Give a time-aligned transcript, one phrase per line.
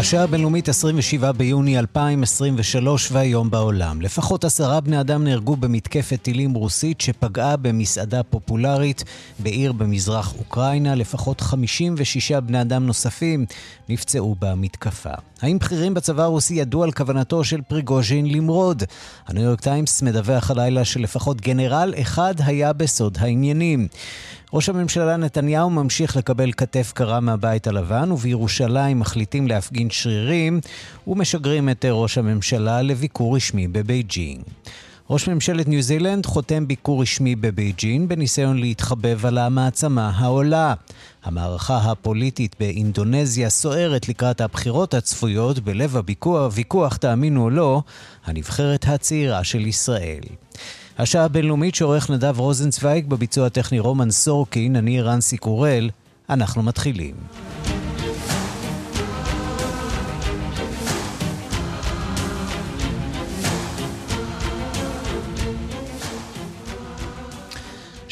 [0.00, 4.02] השעה הבינלאומית 27 ביוני 2023 והיום בעולם.
[4.02, 9.04] לפחות עשרה בני אדם נהרגו במתקפת טילים רוסית שפגעה במסעדה פופולרית
[9.38, 10.94] בעיר במזרח אוקראינה.
[10.94, 13.46] לפחות 56 בני אדם נוספים
[13.88, 15.14] נפצעו במתקפה.
[15.42, 18.82] האם בכירים בצבא הרוסי ידעו על כוונתו של פריגוז'ין למרוד?
[19.26, 23.88] הניו יורק טיימס מדווח הלילה שלפחות גנרל אחד היה בסוד העניינים.
[24.52, 30.60] ראש הממשלה נתניהו ממשיך לקבל כתף קרה מהבית הלבן, ובירושלים מחליטים להפגין שרירים
[31.06, 34.42] ומשגרים את ראש הממשלה לביקור רשמי בבייג'ינג.
[35.10, 40.74] ראש ממשלת ניו זילנד חותם ביקור רשמי בבייג'ין בניסיון להתחבב על המעצמה העולה.
[41.24, 47.82] המערכה הפוליטית באינדונזיה סוערת לקראת הבחירות הצפויות בלב הוויכוח, תאמינו או לא,
[48.24, 50.20] הנבחרת הצעירה של ישראל.
[50.98, 55.90] השעה הבינלאומית שעורך נדב רוזנצוויג בביצוע הטכני רומן סורקין, אני רנסי קורל,
[56.30, 57.14] אנחנו מתחילים.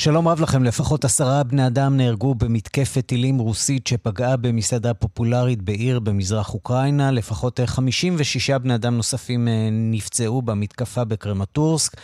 [0.00, 6.00] שלום רב לכם, לפחות עשרה בני אדם נהרגו במתקפת טילים רוסית שפגעה במסעדה פופולרית בעיר
[6.00, 7.10] במזרח אוקראינה.
[7.10, 11.96] לפחות 56 בני אדם נוספים אה, נפצעו במתקפה בקרמטורסק.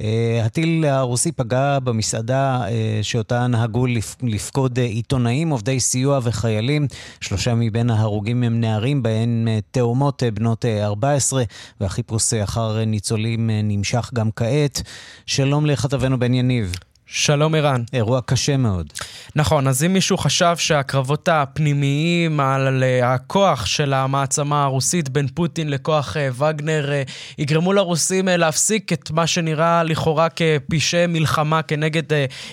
[0.00, 3.86] אה, הטיל הרוסי פגע במסעדה אה, שאותה נהגו
[4.22, 6.86] לפקוד עיתונאים, עובדי סיוע וחיילים.
[7.20, 11.42] שלושה מבין ההרוגים הם נערים, בהן תאומות בנות 14,
[11.80, 14.82] והחיפוש אחר ניצולים נמשך גם כעת.
[15.26, 16.72] שלום לכתבנו בן יניב.
[17.14, 17.82] שלום ערן.
[17.92, 18.92] אירוע קשה מאוד.
[19.36, 26.16] נכון, אז אם מישהו חשב שהקרבות הפנימיים על הכוח של המעצמה הרוסית בין פוטין לכוח
[26.16, 27.02] אה, וגנר אה,
[27.38, 32.02] יגרמו לרוסים אה, להפסיק את מה שנראה לכאורה כפשעי מלחמה כנגד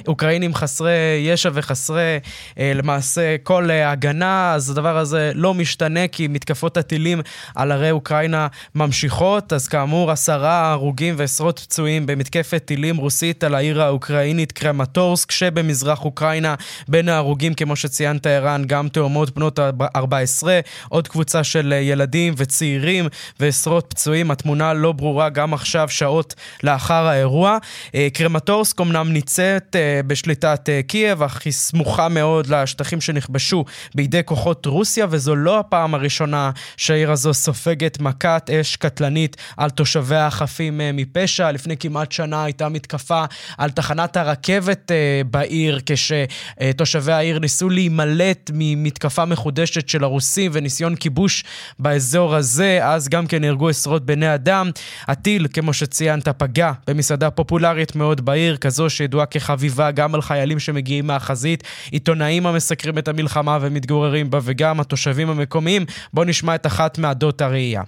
[0.07, 2.19] אוקראינים חסרי ישע וחסרי
[2.57, 7.21] למעשה כל הגנה, אז הדבר הזה לא משתנה כי מתקפות הטילים
[7.55, 9.53] על ערי אוקראינה ממשיכות.
[9.53, 14.48] אז כאמור, עשרה הרוגים ועשרות פצועים במתקפת טילים רוסית על העיר האוקראינית.
[14.49, 16.55] צפונית קרמטורסק שבמזרח אוקראינה.
[16.87, 19.59] בין ההרוגים, כמו שציינת ערן, גם תאומות בנות
[19.95, 23.07] 14, עוד קבוצה של ילדים וצעירים
[23.39, 24.31] ועשרות פצועים.
[24.31, 27.57] התמונה לא ברורה גם עכשיו, שעות לאחר האירוע.
[27.95, 33.65] אה, קרמטורסק אמנם ניצאת אה, בשליטת אה, קייב, אך היא סמוכה מאוד לשטחים שנכבשו
[33.95, 40.27] בידי כוחות רוסיה, וזו לא הפעם הראשונה שהעיר הזו סופגת מכת אש קטלנית על תושביה
[40.27, 41.51] החפים מפשע.
[41.51, 43.23] לפני כמעט שנה הייתה מתקפה
[43.57, 44.38] על תחנת הרכבת.
[44.38, 51.44] הרכבת אה, בעיר, כשתושבי העיר ניסו להימלט ממתקפה מחודשת של הרוסים וניסיון כיבוש
[51.78, 54.70] באזור הזה, אז גם כן נהרגו עשרות בני אדם.
[55.08, 61.06] הטיל, כמו שציינת, פגע במסעדה פופולרית מאוד בעיר, כזו שידועה כחביבה גם על חיילים שמגיעים
[61.06, 65.84] מהחזית, עיתונאים המסקרים את המלחמה ומתגוררים בה, וגם התושבים המקומיים.
[66.12, 67.82] בואו נשמע את אחת מעדות הראייה.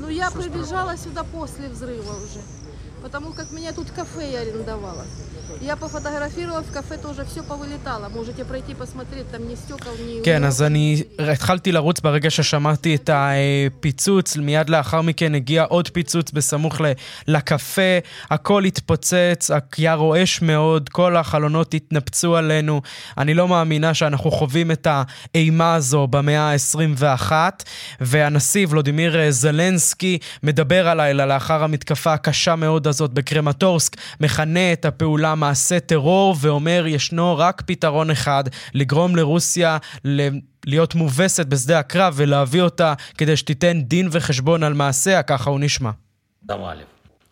[0.00, 2.59] Ну, я прибежала сюда после взрыва уже.
[3.10, 5.04] потому как меня тут кафе я арендовала.
[5.60, 8.08] Я пофотографировала в кафе тоже, все повылетало.
[8.08, 10.22] Можете пройти посмотреть, там ни стекол, ни...
[10.22, 11.02] כן, אז אני
[11.32, 16.80] התחלתי לרוץ ברגע ששמעתי את הפיצוץ, מיד לאחר מכן הגיע עוד פיצוץ בסמוך
[17.28, 17.98] לקפה,
[18.30, 22.82] הכל התפוצץ, היה רועש מאוד, כל החלונות התנפצו עלינו.
[23.18, 24.86] אני לא מאמינה שאנחנו חווים את
[25.34, 27.32] האימה הזו במאה ה-21,
[28.00, 35.80] והנשיא ולודימיר זלנסקי מדבר הלילה לאחר המתקפה הקשה מאוד הזאת בקרמטורסק, מכנה את הפעולה מעשה
[35.80, 39.78] טרור ואומר ישנו רק פתרון אחד, לגרום לרוסיה
[40.66, 45.90] להיות מובסת בשדה הקרב ולהביא אותה כדי שתיתן דין וחשבון על מעשיה, ככה הוא נשמע.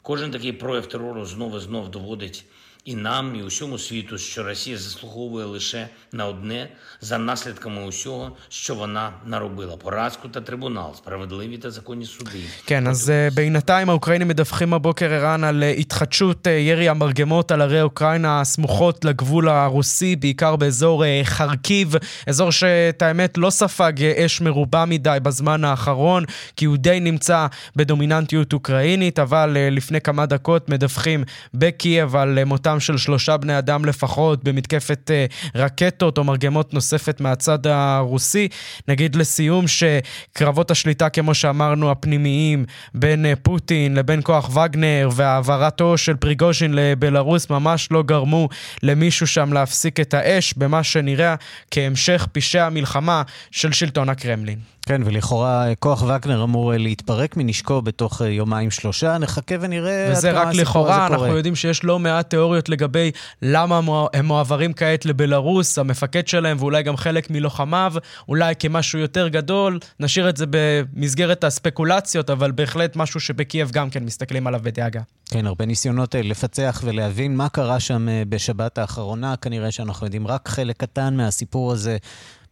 [0.04, 2.44] Кожен такий прояв терору знов і знов доводить
[2.84, 6.68] і нам, і усьому світу, що Росія заслуговує лише на одне
[7.01, 12.41] за наслідками усього, що вона наробила: поразку та трибунал, справедливі та законні суди.
[12.66, 19.04] כן, אז בינתיים האוקראינים מדווחים הבוקר, ערן, על התחדשות ירי המרגמות על ערי אוקראינה הסמוכות
[19.04, 21.95] לגבול הרוסי, בעיקר באזור חרקיב,
[22.27, 26.24] אזור שאת האמת לא ספג אש מרובה מדי בזמן האחרון,
[26.56, 27.47] כי הוא די נמצא
[27.77, 31.24] בדומיננטיות אוקראינית, אבל לפני כמה דקות מדווחים
[31.54, 35.11] בקייב על מותה מותם של שלושה בני אדם לפחות במתקפת
[35.55, 38.47] רקטות או מרגמות נוספת מהצד הרוסי.
[38.87, 46.73] נגיד לסיום שקרבות השליטה, כמו שאמרנו, הפנימיים בין פוטין לבין כוח וגנר והעברתו של פריגוז'ין
[46.73, 48.49] לבלארוס ממש לא גרמו
[48.83, 51.35] למישהו שם להפסיק את האש במה שנראה
[51.71, 53.21] כהמשך פשעי המלחמה
[53.51, 54.59] של שלטון הקרמלין.
[54.90, 60.30] כן, ולכאורה כוח וגנר אמור להתפרק מנשקו בתוך יומיים שלושה, נחכה ונראה עד כמה הסיפור
[60.30, 60.47] הזה קורה.
[60.47, 63.80] וזה רק לכאורה, אנחנו יודעים שיש לא מעט תיאוריות לגבי למה
[64.14, 67.94] הם מועברים כעת לבלארוס, המפקד שלהם ואולי גם חלק מלוחמיו,
[68.28, 74.03] אולי כמשהו יותר גדול, נשאיר את זה במסגרת הספקולציות, אבל בהחלט משהו שבקייב גם כן
[74.03, 75.02] מסתכלים עליו בדאגה.
[75.26, 80.28] כן, הרבה ניסיונות אה, לפצח ולהבין מה קרה שם אה, בשבת האחרונה, כנראה שאנחנו יודעים
[80.28, 81.97] רק חלק קטן מהסיפור הזה.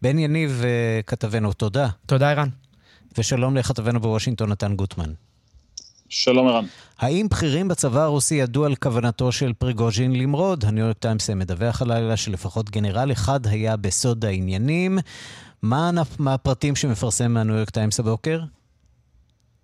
[0.01, 0.63] בן יניב,
[1.07, 1.89] כתבנו, תודה.
[2.05, 2.49] תודה, ערן.
[3.17, 5.13] ושלום לכתבנו בוושינגטון, נתן גוטמן.
[6.09, 6.65] שלום ערן.
[6.99, 10.65] האם בכירים בצבא הרוסי ידעו על כוונתו של פריגוז'ין למרוד?
[10.65, 14.99] הניו יורק טיימס מדווח הלילה שלפחות גנרל אחד היה בסוד העניינים.
[15.61, 15.91] מה
[16.25, 18.39] הפרטים שמפרסם מהניו יורק טיימס הבוקר?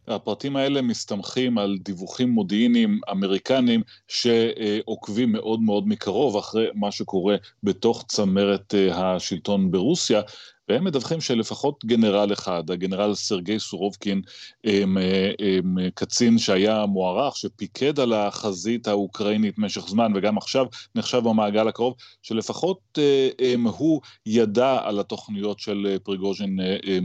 [0.08, 8.06] הפרטים האלה מסתמכים על דיווחים מודיעיניים אמריקניים שעוקבים מאוד מאוד מקרוב אחרי מה שקורה בתוך
[8.08, 10.22] צמרת אה, השלטון ברוסיה,
[10.70, 14.22] והם מדווחים שלפחות גנרל אחד, הגנרל סרגי סורובקין,
[14.64, 14.98] הם,
[15.40, 20.66] הם, קצין שהיה מוערך, שפיקד על החזית האוקראינית במשך זמן, וגם עכשיו
[20.96, 23.00] נחשב במעגל הקרוב, שלפחות
[23.40, 26.60] הם, הוא ידע על התוכניות של פריגוז'ין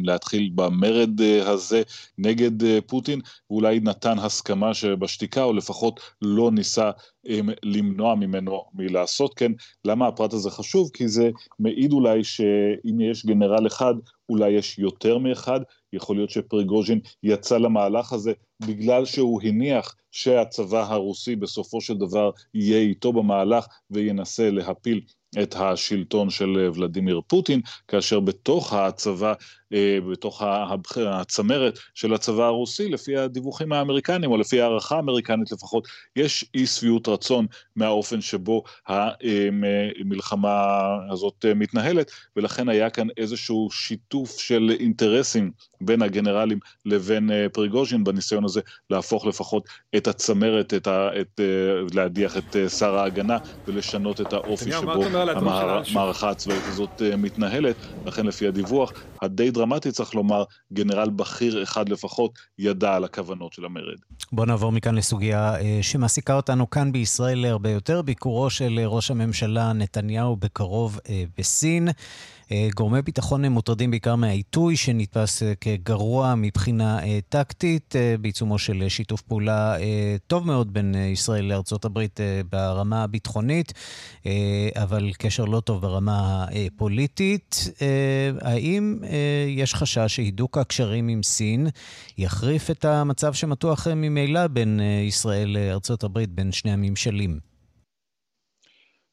[0.05, 1.83] להתחיל במרד הזה
[2.19, 3.21] נגד פוטין,
[3.51, 6.91] ואולי נתן הסכמה שבשתיקה, או לפחות לא ניסה
[7.63, 9.53] למנוע ממנו מלעשות כן.
[9.85, 10.91] למה הפרט הזה חשוב?
[10.93, 13.95] כי זה מעיד אולי שאם יש גנרל אחד,
[14.29, 15.61] אולי יש יותר מאחד,
[15.93, 18.33] יכול להיות שפריגוז'ין יצא למהלך הזה
[18.67, 25.01] בגלל שהוא הניח שהצבא הרוסי בסופו של דבר יהיה איתו במהלך וינסה להפיל
[25.43, 29.35] את השלטון של ולדימיר פוטין, כאשר בתוך הצבא אה,
[30.11, 30.43] בתוך
[31.07, 37.09] הצמרת של הצבא הרוסי, לפי הדיווחים האמריקניים, או לפי הערכה האמריקנית לפחות, יש אי שביעות
[37.09, 40.77] רצון מהאופן שבו המלחמה
[41.11, 45.51] הזאת מתנהלת, ולכן היה כאן איזשהו שיתוף של אינטרסים
[45.81, 48.61] בין הגנרלים לבין אה, פריגוז'ין בניסיון הזה
[48.91, 51.45] להפוך לפחות את הצמרת, את ה, את, אה,
[51.95, 55.05] להדיח את שר ההגנה ולשנות את האופי שבו
[55.95, 57.77] המערכה הצבאית הזאת מתנהלת,
[58.07, 58.93] לכן לפי הדיווח
[59.23, 63.99] הדי דרמטי, צריך לומר, גנרל בכיר אחד לפחות ידע על הכוונות של המרד.
[64.33, 69.73] בואו נעבור מכאן לסוגיה אה, שמעסיקה אותנו כאן בישראל הרבה יותר, ביקורו של ראש הממשלה
[69.73, 71.89] נתניהו בקרוב אה, בסין.
[72.53, 79.23] אה, גורמי ביטחון מוטרדים בעיקר מהעיתוי שנתפס אה, כגרוע מבחינה אה, טקטית, בעיצומו של שיתוף
[79.23, 79.77] פעולה
[80.27, 82.21] טוב מאוד בין ישראל לארצות הברית
[82.53, 83.73] ברמה הביטחונית,
[84.77, 87.71] אבל קשר לא טוב ברמה הפוליטית.
[88.41, 88.99] האם
[89.49, 91.67] יש חשש שהידוק הקשרים עם סין
[92.19, 97.48] יחריף את המצב שמתוח ממילא בין ישראל לארצות הברית, בין שני הממשלים?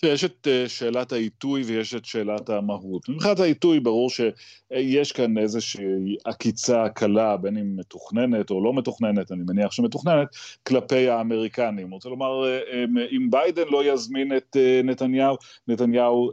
[0.08, 3.10] יש את אה, שאלת העיתוי ויש את שאלת המהות.
[3.10, 9.44] מבחינת העיתוי ברור שיש כאן איזושהי עקיצה קלה, בין אם מתוכננת או לא מתוכננת, אני
[9.48, 10.28] מניח שמתוכננת,
[10.68, 11.92] כלפי האמריקנים.
[11.92, 15.36] רוצה לומר, אה, אם ביידן לא יזמין את אה, נתניהו,
[15.68, 16.32] נתניהו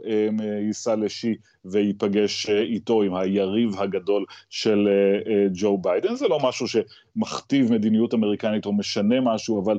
[0.67, 1.35] ייסע לשי
[1.65, 4.87] וייפגש איתו עם היריב הגדול של
[5.53, 6.15] ג'ו ביידן.
[6.15, 6.67] זה לא משהו
[7.15, 9.77] שמכתיב מדיניות אמריקנית או משנה משהו, אבל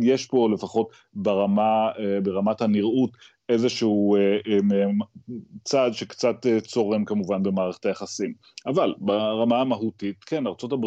[0.00, 1.88] יש פה לפחות ברמה,
[2.22, 3.10] ברמת הנראות
[3.48, 4.86] איזשהו אה, אה,
[5.64, 8.32] צעד שקצת אה, צורם כמובן במערכת היחסים.
[8.66, 10.86] אבל ברמה המהותית, כן, ארה"ב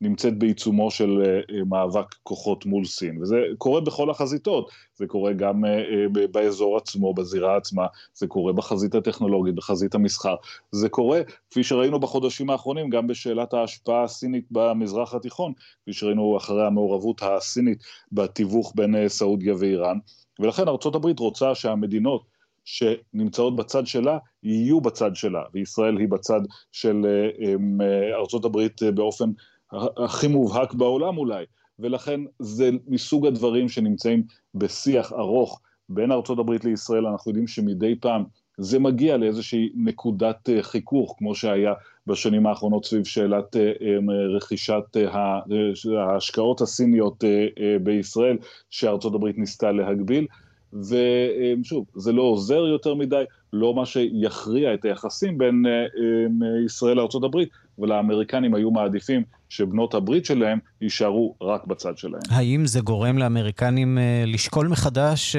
[0.00, 1.22] נמצאת בעיצומו של
[1.68, 5.64] מאבק כוחות מול סין, וזה קורה בכל החזיתות, זה קורה גם
[6.30, 10.34] באזור עצמו, בזירה עצמה, זה קורה בחזית הטכנולוגית, בחזית המסחר,
[10.72, 16.66] זה קורה, כפי שראינו בחודשים האחרונים, גם בשאלת ההשפעה הסינית במזרח התיכון, כפי שראינו אחרי
[16.66, 19.98] המעורבות הסינית בתיווך בין סעודיה ואיראן.
[20.38, 22.24] ולכן ארצות הברית רוצה שהמדינות
[22.64, 26.40] שנמצאות בצד שלה, יהיו בצד שלה, וישראל היא בצד
[26.72, 29.30] של אה, אה, ארצות הברית אה, באופן
[30.04, 31.44] הכי מובהק בעולם אולי,
[31.78, 34.22] ולכן זה מסוג הדברים שנמצאים
[34.54, 38.24] בשיח ארוך בין ארצות הברית לישראל, אנחנו יודעים שמדי פעם
[38.60, 41.72] זה מגיע לאיזושהי נקודת חיכוך, כמו שהיה
[42.06, 43.56] בשנים האחרונות סביב שאלת
[44.36, 44.96] רכישת
[45.98, 47.24] ההשקעות הסיניות
[47.82, 48.36] בישראל,
[48.70, 50.26] שארצות הברית ניסתה להגביל.
[50.72, 55.64] ושוב, זה לא עוזר יותר מדי, לא מה שיכריע את היחסים בין
[56.66, 57.36] ישראל לארה"ב,
[57.80, 62.22] ולאמריקנים היו מעדיפים שבנות הברית שלהם יישארו רק בצד שלהם.
[62.30, 65.36] האם זה גורם לאמריקנים לשקול מחדש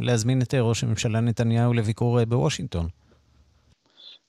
[0.00, 2.86] להזמין את ראש הממשלה נתניהו לביקור בוושינגטון?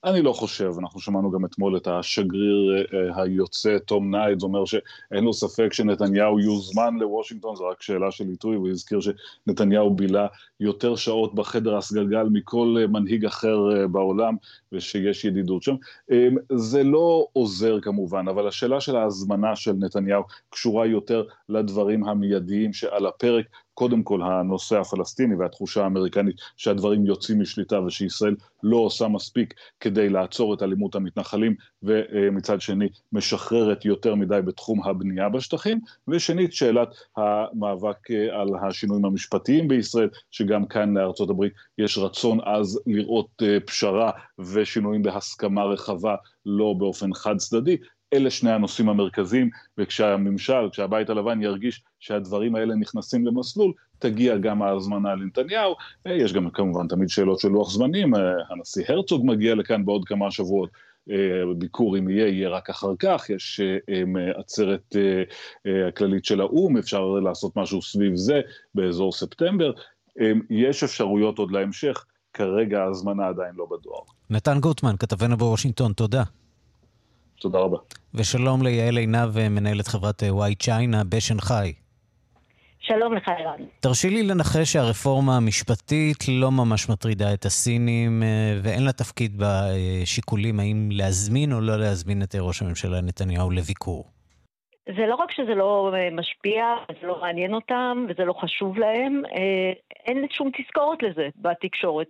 [0.06, 5.24] אני לא חושב, אנחנו שמענו גם אתמול את השגריר אה, היוצא, תום ניידס, אומר שאין
[5.24, 10.28] לו ספק שנתניהו יוזמן לוושינגטון, זו רק שאלה של עיתוי, הוא הזכיר שנתניהו בילה
[10.60, 14.36] יותר שעות בחדר הסגלגל מכל אה, מנהיג אחר אה, בעולם,
[14.72, 15.76] ושיש ידידות שם.
[16.52, 23.06] זה לא עוזר כמובן, אבל השאלה של ההזמנה של נתניהו קשורה יותר לדברים המיידיים שעל
[23.06, 30.10] הפרק, קודם כל הנושא הפלסטיני והתחושה האמריקנית שהדברים יוצאים משליטה ושישראל לא עושה מספיק כדי
[30.10, 38.12] לעצור את אלימות המתנחלים ומצד שני משחררת יותר מדי בתחום הבנייה בשטחים ושנית שאלת המאבק
[38.12, 44.12] אה, על השינויים המשפטיים בישראל שגם כאן לארצות הברית יש רצון אז לראות אה, פשרה
[44.40, 46.16] ושינויים בהסכמה רחבה
[46.46, 47.78] לא באופן חד צדדי
[48.16, 55.16] אלה שני הנושאים המרכזיים, וכשהממשל, כשהבית הלבן ירגיש שהדברים האלה נכנסים למסלול, תגיע גם ההזמנה
[55.16, 55.76] לנתניהו.
[56.06, 58.14] יש גם כמובן תמיד שאלות של לוח זמנים,
[58.50, 60.70] הנשיא הרצוג מגיע לכאן בעוד כמה שבועות.
[61.58, 63.62] ביקור אם יהיה, יהיה רק אחר כך, יש
[64.36, 64.96] עצרת
[65.88, 68.42] הכללית של האו"ם, אפשר לעשות משהו סביב זה
[68.76, 69.72] באזור ספטמבר,
[70.50, 74.02] יש אפשרויות עוד להמשך, כרגע ההזמנה עדיין לא בדואר.
[74.30, 76.24] נתן גוטמן, כתבנו בוושינגטון, תודה.
[77.40, 77.78] תודה רבה.
[78.14, 81.74] ושלום ליעל עינב, מנהלת חברת וואי צ'יינה בשנגחאי.
[82.88, 83.60] שלום לך, ערן.
[83.80, 90.60] תרשי לי לנחש שהרפורמה המשפטית לא ממש מטרידה את הסינים, אה, ואין לה תפקיד בשיקולים
[90.60, 94.04] האם להזמין או לא להזמין את ראש הממשלה נתניהו לביקור.
[94.86, 96.64] זה לא רק שזה לא אה, משפיע,
[97.02, 99.72] זה לא מעניין אותם וזה לא חשוב להם, אה,
[100.06, 102.08] אין שום תזכורת לזה בתקשורת.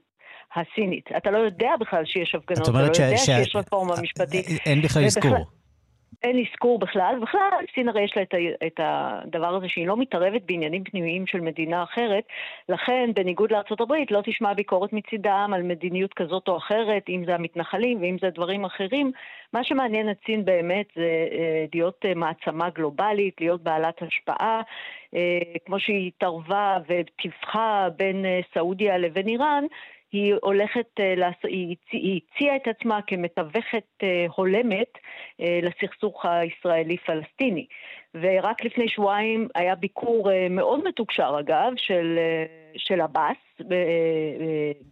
[0.55, 1.09] הסינית.
[1.17, 3.25] אתה לא יודע בכלל שיש הפגנות, אתה לא יודע ש...
[3.25, 4.45] שיש רפורמה משפטית.
[4.65, 5.35] אין בכלל אזכור.
[6.23, 7.19] אין אזכור בכלל.
[7.21, 8.33] בכלל, סין הרי יש לה את,
[8.67, 12.23] את הדבר הזה שהיא לא מתערבת בעניינים פנימיים של מדינה אחרת,
[12.69, 18.01] לכן, בניגוד לארה"ב, לא תשמע ביקורת מצידם על מדיניות כזאת או אחרת, אם זה המתנחלים
[18.01, 19.11] ואם זה דברים אחרים.
[19.53, 24.61] מה שמעניין את סין באמת זה אה, להיות אה, מעצמה גלובלית, להיות בעלת השפעה,
[25.15, 29.63] אה, כמו שהיא התערבה וטיווחה בין סעודיה לבין איראן.
[30.15, 31.29] היא הולכת, אה,
[31.91, 34.97] היא הציעה את עצמה כמתווכת אה, הולמת
[35.41, 37.65] אה, לסכסוך הישראלי-פלסטיני.
[38.21, 42.19] ורק לפני שבועיים היה ביקור מאוד מתוקשר אגב של,
[42.77, 43.37] של עבאס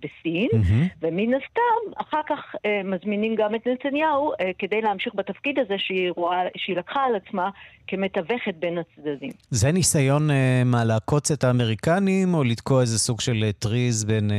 [0.02, 0.96] בסין, mm-hmm.
[1.02, 6.78] ומן הסתם אחר כך מזמינים גם את נתניהו כדי להמשיך בתפקיד הזה שהיא, רואה, שהיא
[6.78, 7.50] לקחה על עצמה
[7.88, 9.32] כמתווכת בין הצדדים.
[9.50, 10.30] זה ניסיון
[10.66, 14.32] מה, לעקוץ את האמריקנים או לתקוע איזה סוג של טריז בין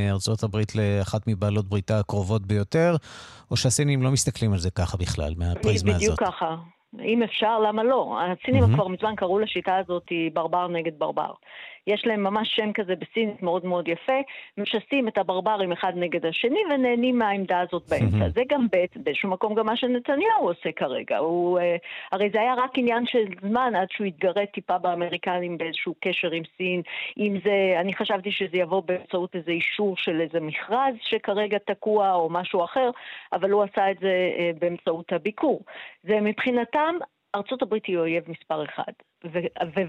[0.43, 2.97] הברית לאחת מבעלות בריתה הקרובות ביותר,
[3.51, 6.03] או שהסינים לא מסתכלים על זה ככה בכלל, מהפריזמה הזאת?
[6.03, 6.57] בדיוק ככה.
[7.01, 8.19] אם אפשר, למה לא?
[8.21, 8.75] הסינים mm-hmm.
[8.75, 11.33] כבר מזמן קראו לשיטה הזאת ברבר נגד ברבר.
[11.87, 14.21] יש להם ממש שם כזה בסינית מאוד מאוד יפה,
[14.59, 18.29] משסים את הברברים אחד נגד השני ונהנים מהעמדה הזאת באמצע.
[18.29, 18.67] זה גם
[19.05, 21.19] באיזשהו מקום גם מה שנתניהו עושה כרגע.
[21.19, 21.77] הוא, אה,
[22.13, 26.43] הרי זה היה רק עניין של זמן עד שהוא יתגרד טיפה באמריקנים באיזשהו קשר עם
[26.57, 26.83] סין.
[27.19, 32.31] אם זה, אני חשבתי שזה יבוא באמצעות איזה אישור של איזה מכרז שכרגע תקוע או
[32.31, 32.91] משהו אחר,
[33.33, 35.61] אבל הוא עשה את זה אה, באמצעות הביקור.
[36.03, 36.95] זה מבחינתם
[37.35, 38.93] ארצות הברית היא אויב מספר אחד,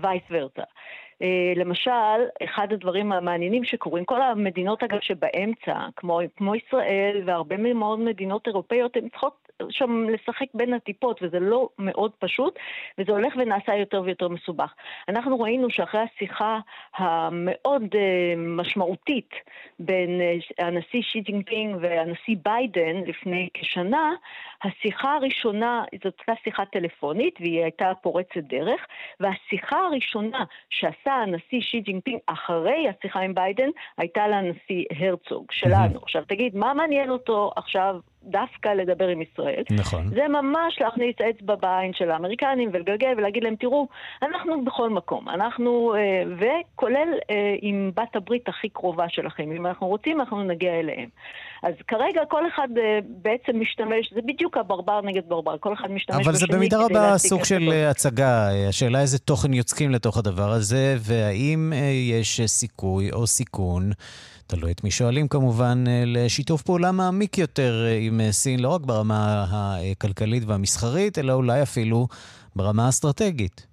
[0.01, 0.63] ווייס ורצה.
[1.21, 1.91] אה, למשל,
[2.43, 8.97] אחד הדברים המעניינים שקורים, כל המדינות אגב שבאמצע, כמו, כמו ישראל והרבה מאוד מדינות אירופאיות,
[8.97, 12.59] הן צריכות שם לשחק בין הטיפות, וזה לא מאוד פשוט,
[12.97, 14.73] וזה הולך ונעשה יותר ויותר מסובך.
[15.09, 16.59] אנחנו ראינו שאחרי השיחה
[16.95, 19.29] המאוד אה, משמעותית
[19.79, 24.11] בין אה, הנשיא שי ג'ינפינג והנשיא ביידן לפני כשנה,
[24.63, 28.85] השיחה הראשונה, זאת הייתה שיחה טלפונית והיא הייתה פורצת דרך,
[29.19, 35.99] והשיחה הראשונה שעשה הנשיא שי ג'ינפינג אחרי השיחה עם ביידן הייתה לנשיא הרצוג שלנו.
[36.03, 39.63] עכשיו תגיד, מה מעניין אותו עכשיו דווקא לדבר עם ישראל.
[39.71, 40.07] נכון.
[40.07, 43.87] זה ממש להכניס אצבע בעין של האמריקנים ולגלגל ולהגיד להם, תראו,
[44.21, 49.87] אנחנו בכל מקום, אנחנו, אה, וכולל אה, עם בת הברית הכי קרובה שלכם, אם אנחנו
[49.87, 51.09] רוצים, אנחנו נגיע אליהם.
[51.63, 56.17] אז כרגע כל אחד אה, בעצם משתמש, זה בדיוק הברבר נגד ברבר, כל אחד משתמש
[56.17, 58.49] בשני אבל זה במידה רבה סוג של הצגה.
[58.69, 61.73] השאלה איזה תוכן יוצקים לתוך הדבר הזה, והאם
[62.11, 63.91] יש סיכוי או סיכון.
[64.47, 68.69] תלוי את מי שואלים כמובן, אה, לשיתוף פעולה מעמיק יותר אה, עם אה, סין, לא
[68.69, 72.07] רק ברמה הכלכלית והמסחרית, אלא אולי אפילו
[72.55, 73.67] ברמה האסטרטגית.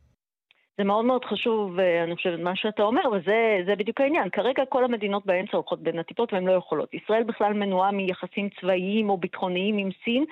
[0.79, 4.29] זה מאוד מאוד חשוב, אני חושבת, מה שאתה אומר, וזה בדיוק העניין.
[4.33, 6.95] כרגע כל המדינות באמצע הולכות בין הטיפות והן לא יכולות.
[6.95, 10.25] ישראל בכלל מנועה מיחסים צבאיים או ביטחוניים עם סין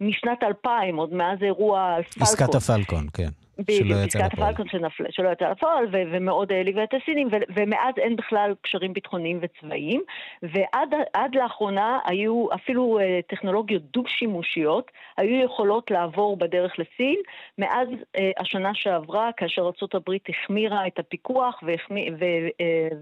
[0.00, 2.22] משנת 2000, עוד מאז אירוע פלקון.
[2.22, 3.43] עסקת הפלקון, כן.
[3.58, 4.66] בדיוק, פסקת הפלקון
[5.10, 10.02] שלא יצא לפועל, ומאוד העליבה את הסינים, ומאז אין בכלל קשרים ביטחוניים וצבאיים,
[10.42, 17.16] ועד לאחרונה היו אפילו אה, טכנולוגיות דו-שימושיות, היו יכולות לעבור בדרך לסין,
[17.58, 21.74] מאז אה, השנה שעברה, כאשר ארה"ב החמירה את הפיקוח אה,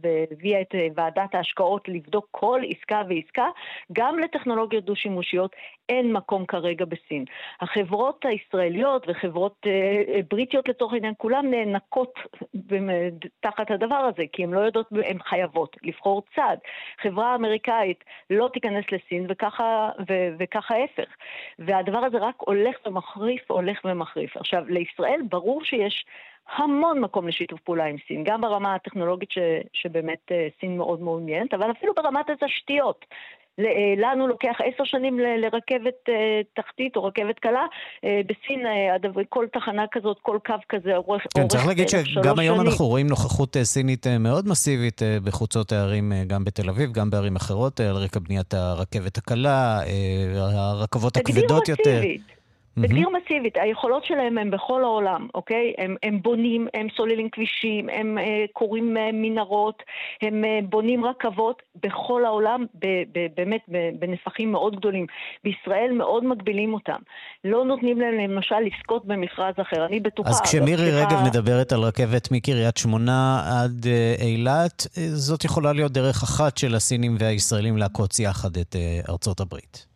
[0.03, 3.47] והביאה את ועדת ההשקעות לבדוק כל עסקה ועסקה,
[3.93, 5.57] גם לטכנולוגיות דו-שימושיות
[5.99, 7.25] אין מקום כרגע בסין.
[7.61, 9.67] החברות הישראליות וחברות
[10.29, 12.15] בריטיות בריטיות לצורך העניין, כולן נאנקות
[13.41, 16.57] תחת הדבר הזה, כי הן לא יודעות, הן חייבות לבחור צד.
[17.03, 21.09] חברה אמריקאית לא תיכנס לסין וככה, ו, וככה ההפך.
[21.59, 24.37] והדבר הזה רק הולך ומחריף, הולך ומחריף.
[24.37, 26.05] עכשיו, לישראל ברור שיש
[26.57, 29.39] המון מקום לשיתוף פעולה עם סין, גם ברמה הטכנולוגית ש,
[29.73, 33.05] שבאמת אה, סין מאוד מעוניינת, אבל אפילו ברמת התשתיות.
[33.61, 33.65] אה,
[33.97, 37.67] לנו לוקח עשר שנים לרכבת אה, תחתית או רכבת קלה.
[38.05, 38.67] אה, בסין
[39.29, 42.69] כל תחנה כזאת, כל קו כזה אורך כן, צריך להגיד שגם היום שנים.
[42.69, 47.97] אנחנו רואים נוכחות סינית מאוד מסיבית בחוצות הערים, גם בתל אביב, גם בערים אחרות, על
[47.97, 49.81] רקע בניית הרכבת הקלה,
[50.37, 51.99] הרכבות הכבדות יותר.
[51.99, 52.42] מסיבית.
[52.79, 53.23] Mm-hmm.
[53.25, 55.75] מסיבית, היכולות שלהם הם בכל העולם, אוקיי?
[55.79, 59.83] הם, הם בונים, הם סוללים כבישים, הם אה, קוראים אה, מנהרות,
[60.23, 65.07] הם אה, בונים רכבות בכל העולם, ב, ב, באמת ב, בנפחים מאוד גדולים.
[65.45, 66.99] בישראל מאוד מגבילים אותם.
[67.45, 70.31] לא נותנים להם למשל לזכות במכרז אחר, אני בטוחה...
[70.31, 75.93] אז כשמירי רגב מדברת על רכבת מקריית שמונה עד אה, אילת, אה, זאת יכולה להיות
[75.93, 79.87] דרך אחת של הסינים והישראלים לעקוץ יחד את אה, ארצות הברית.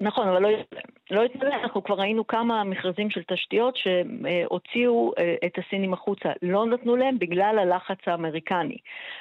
[0.00, 0.48] נכון, אבל לא
[1.10, 6.28] לא יתמלא, אנחנו כבר ראינו כמה מכרזים של תשתיות שהוציאו אה, את הסינים החוצה.
[6.42, 8.76] לא נתנו להם בגלל הלחץ האמריקני.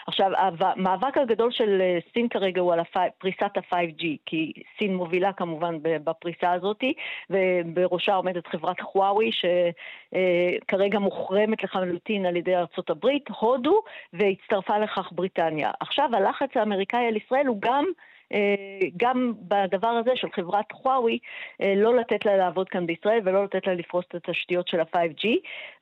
[0.08, 2.80] עכשיו, המאבק הגדול של אה, סין כרגע הוא על
[3.18, 6.84] פריסת ה-5G, כי סין מובילה כמובן בפריסה הזאת,
[7.30, 13.82] ובראשה עומדת חברת חוואוי, שכרגע אה, מוחרמת לחלוטין על ידי ארצות הברית, הודו,
[14.14, 15.72] והצטרפה לכך בריטניה.
[15.80, 17.86] עכשיו, הלחץ האמריקאי על ישראל הוא גם...
[18.34, 21.20] אה, גם בדבר הזה של חברת חוואוי,
[21.62, 25.28] אה, לא לתת לה לעבוד כאן בישראל ולא לתת לה לפרוס את התשתיות של ה-5G.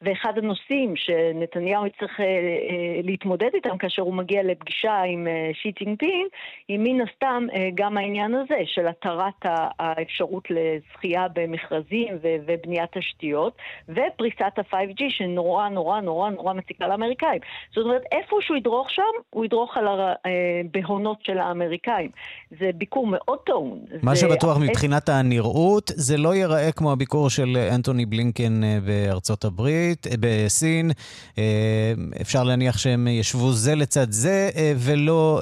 [0.01, 2.25] ואחד הנושאים שנתניהו יצטרך אה,
[3.03, 6.27] להתמודד איתם כאשר הוא מגיע לפגישה עם שי טינגפין,
[6.67, 9.45] היא מן הסתם גם העניין הזה של התרת
[9.79, 13.57] האפשרות לזכייה במכרזים ובניית תשתיות,
[13.89, 17.41] ופריסת ה-5G שנורא נורא נורא נורא מציקה לאמריקאים.
[17.73, 19.87] זאת אומרת, איפה שהוא ידרוך שם, הוא ידרוך על
[20.71, 22.11] בהונות של האמריקאים.
[22.59, 23.79] זה ביקור מאוד טעון.
[24.03, 24.21] מה זה...
[24.21, 30.11] שבטוח מבחינת הנראות, זה לא ייראה כמו הביקור של אנטוני בלינקן אה, בארצות הברית, אה,
[30.19, 30.91] בסין.
[31.37, 35.41] אה, אפשר להניח שהם ישבו זה לצד זה, ולא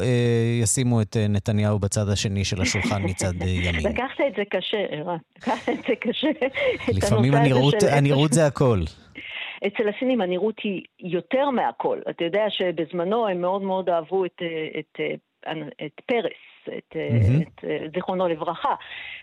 [0.62, 3.76] ישימו את נתניהו בצד השני של השולחן מצד ימין.
[3.76, 5.18] לקחת את זה קשה, ערן.
[5.38, 6.28] לקחת את זה קשה.
[6.88, 7.76] לפעמים הנראות.
[7.92, 8.80] הנראות זה הכל.
[9.68, 12.00] אצל הסינים הנראות היא יותר מהכל.
[12.10, 14.42] אתה יודע שבזמנו הם מאוד מאוד אהבו את,
[14.80, 16.49] את, את, את פרס.
[16.78, 17.42] את, mm-hmm.
[17.42, 18.76] את אה, זיכרונו לברכה.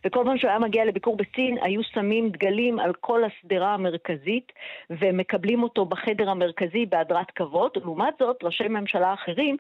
[0.04, 4.52] וכל פעם שהוא היה מגיע לביקור בסין, היו שמים דגלים על כל השדרה המרכזית,
[4.90, 7.70] ומקבלים אותו בחדר המרכזי בהדרת כבוד.
[7.76, 9.56] לעומת זאת, ראשי ממשלה אחרים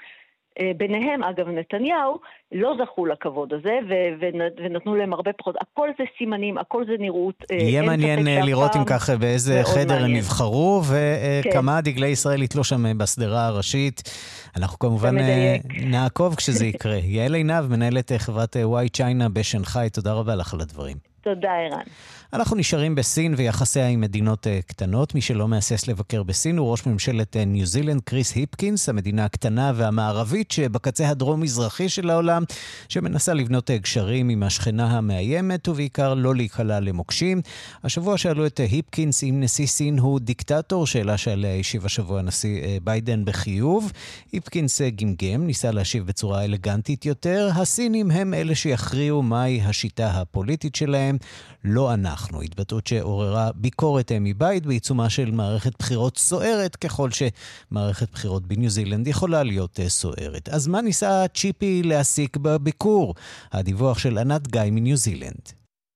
[0.76, 2.18] ביניהם, אגב, נתניהו,
[2.52, 4.26] לא זכו לכבוד הזה, ו-
[4.64, 5.54] ונתנו להם הרבה פחות.
[5.60, 7.44] הכל זה סימנים, הכל זה נראות.
[7.50, 10.10] אה, יהיה מעניין אה, לראות אם ככה באיזה חדר מעניין.
[10.10, 11.90] הם יבחרו, וכמה כן.
[11.90, 14.02] דגלי ישראל יתלו שם בשדרה הראשית.
[14.56, 15.16] אנחנו כמובן
[15.90, 16.96] נעקוב כשזה יקרה.
[17.02, 21.15] יעל עינב, מנהלת חברת וואי צ'יינה בשנגחאי, תודה רבה לך על הדברים.
[21.26, 21.82] תודה, ערן.
[22.32, 25.14] אנחנו נשארים בסין ויחסיה עם מדינות uh, קטנות.
[25.14, 29.72] מי שלא מהסס לבקר בסין הוא ראש ממשלת uh, ניו זילנד, קריס היפקינס, המדינה הקטנה
[29.74, 32.44] והמערבית שבקצה הדרום-מזרחי של העולם,
[32.88, 37.40] שמנסה לבנות uh, גשרים עם השכנה המאיימת, ובעיקר לא להיקלע למוקשים.
[37.84, 43.24] השבוע שאלו את היפקינס אם נשיא סין הוא דיקטטור, שאלה שעליה השיב השבוע הנשיא ביידן
[43.24, 43.92] בחיוב.
[44.32, 47.50] היפקינס גמגם, ניסה להשיב בצורה אלגנטית יותר.
[47.54, 51.15] הסינים הם אלה שיכריעו מהי השיטה הפוליטית שלהם,
[51.64, 52.36] לא אנחנו.
[52.36, 52.42] אנחנו.
[52.42, 59.42] התבטאות שעוררה ביקורת מבית בעיצומה של מערכת בחירות סוערת, ככל שמערכת בחירות בניו זילנד יכולה
[59.42, 60.48] להיות אה, סוערת.
[60.48, 63.14] אז מה ניסה צ'יפי להסיק בביקור?
[63.52, 65.52] הדיווח של ענת גיא מניו זילנד.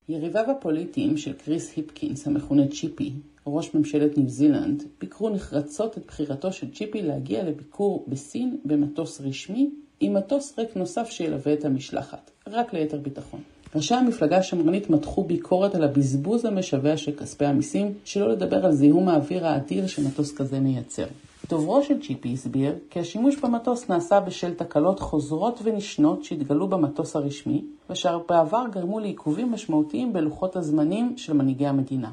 [0.09, 3.13] יריביו הפוליטיים של קריס היפקינס, המכונה צ'יפי,
[3.47, 9.71] ראש ממשלת ניו זילנד, ביקרו נחרצות את בחירתו של צ'יפי להגיע לביקור בסין במטוס רשמי,
[10.01, 13.41] עם מטוס ריק נוסף שילווה את המשלחת, רק ליתר ביטחון.
[13.75, 19.09] ראשי המפלגה השמרנית מתחו ביקורת על הבזבוז המשווע של כספי המיסים, שלא לדבר על זיהום
[19.09, 21.07] האוויר האדיר שמטוס כזה מייצר.
[21.49, 27.65] דוברו של צ'יפי הסביר כי השימוש במטוס נעשה בשל תקלות חוזרות ונשנות שהתגלו במטוס הרשמי,
[27.91, 32.11] ושאר בעבר גרמו לעיכובים משמעותיים בלוחות הזמנים של מנהיגי המדינה.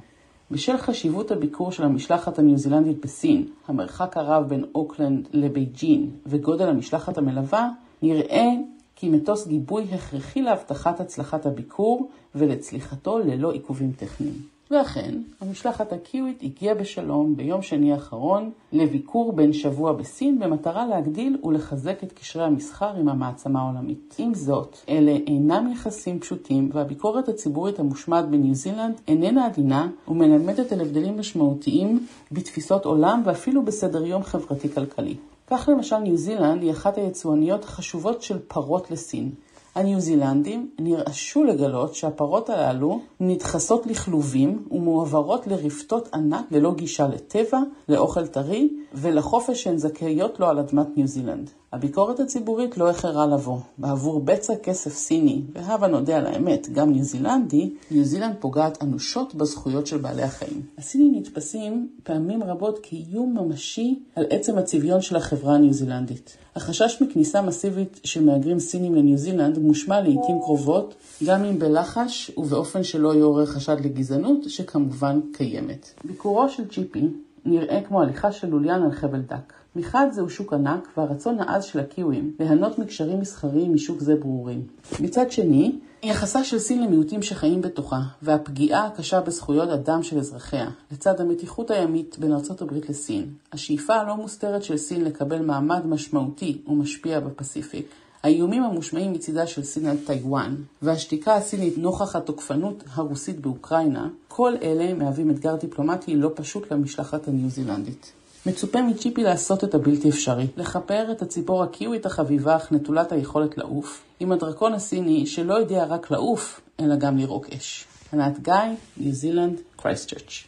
[0.52, 7.18] בשל חשיבות הביקור של המשלחת הניו זילנדית בסין, המרחק הרב בין אוקלנד לבייג'ין וגודל המשלחת
[7.18, 7.70] המלווה,
[8.02, 8.50] נראה
[9.00, 14.34] כי מטוס גיבוי הכרחי להבטחת הצלחת הביקור ולצליחתו ללא עיכובים טכניים.
[14.72, 22.04] ואכן, המשלחת הקיווית הגיעה בשלום ביום שני האחרון לביקור בן שבוע בסין במטרה להגדיל ולחזק
[22.04, 24.16] את קשרי המסחר עם המעצמה העולמית.
[24.18, 30.82] עם זאת, אלה אינם יחסים פשוטים והביקורת הציבורית המושמעת בניו זילנד איננה עדינה ומלמדת על
[30.82, 35.16] הבדלים משמעותיים בתפיסות עולם ואפילו בסדר יום חברתי-כלכלי.
[35.50, 39.32] כך למשל ניו זילנד היא אחת היצואניות החשובות של פרות לסין.
[39.76, 48.28] הניו זילנדים נרעשו לגלות שהפרות הללו נדחסות לכלובים ומועברות לרפתות ענק ללא גישה לטבע, לאוכל
[48.28, 51.50] טרי ולחופש שהן זכאיות לו על אדמת ניו זילנד.
[51.74, 53.60] הביקורת הציבורית לא איחרה לבוא.
[53.78, 59.36] בעבור בצע כסף סיני, והבה נודה על האמת, גם ניו זילנדי, ניו זילנד פוגעת אנושות
[59.36, 60.62] בזכויות של בעלי החיים.
[60.78, 66.38] הסינים נתפסים פעמים רבות כאיום ממשי על עצם הצביון של החברה הניו זילנדית.
[66.56, 72.84] החשש מכניסה מסיבית של מהגרים סינים לניו זילנד מושמע לעיתים קרובות, גם אם בלחש ובאופן
[72.84, 75.94] שלא יעורר חשד לגזענות, שכמובן קיימת.
[76.04, 77.08] ביקורו של צ'יפי
[77.46, 79.57] נראה כמו הליכה של לוליין על חבל דק.
[79.78, 84.68] מחד זהו שוק ענק, והרצון העז של הקיווים ליהנות מקשרים מסחריים משוק זה ברורים.
[85.00, 91.22] מצד שני, יחסה של סין למיעוטים שחיים בתוכה, והפגיעה הקשה בזכויות אדם של אזרחיה, לצד
[91.22, 97.20] המתיחות הימית בין ארצות הברית לסין, השאיפה הלא מוסתרת של סין לקבל מעמד משמעותי ומשפיע
[97.20, 97.88] בפסיפיק,
[98.24, 104.94] האיומים המושמעים מצידה של סין על טיוואן, והשתיקה הסינית נוכח התוקפנות הרוסית באוקראינה, כל אלה
[104.94, 108.17] מהווים אתגר דיפלומטי לא פשוט למשלחת הניו זילנדית.
[108.48, 114.04] מצופה מצ'יפי לעשות את הבלתי אפשרי, לכפר את הציפור הקיווית החביבה אך נטולת היכולת לעוף,
[114.20, 117.86] עם הדרקון הסיני שלא יודע רק לעוף, אלא גם לירוק אש.
[118.14, 118.54] ענת גיא,
[118.98, 120.44] ניו זילנד, קרייסט צ'רץ'.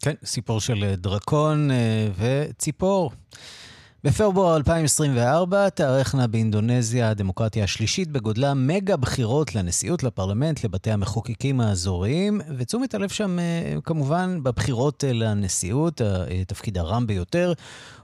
[0.00, 3.12] כן, סיפור של דרקון אה, וציפור.
[4.04, 12.94] בפברואר 2024 תארכנה באינדונזיה הדמוקרטיה השלישית בגודלה מגה בחירות לנשיאות, לפרלמנט, לבתי המחוקקים האזוריים, ותשומת
[12.94, 16.00] הלב שם אה, כמובן בבחירות אה, לנשיאות,
[16.40, 17.52] התפקיד הרם ביותר.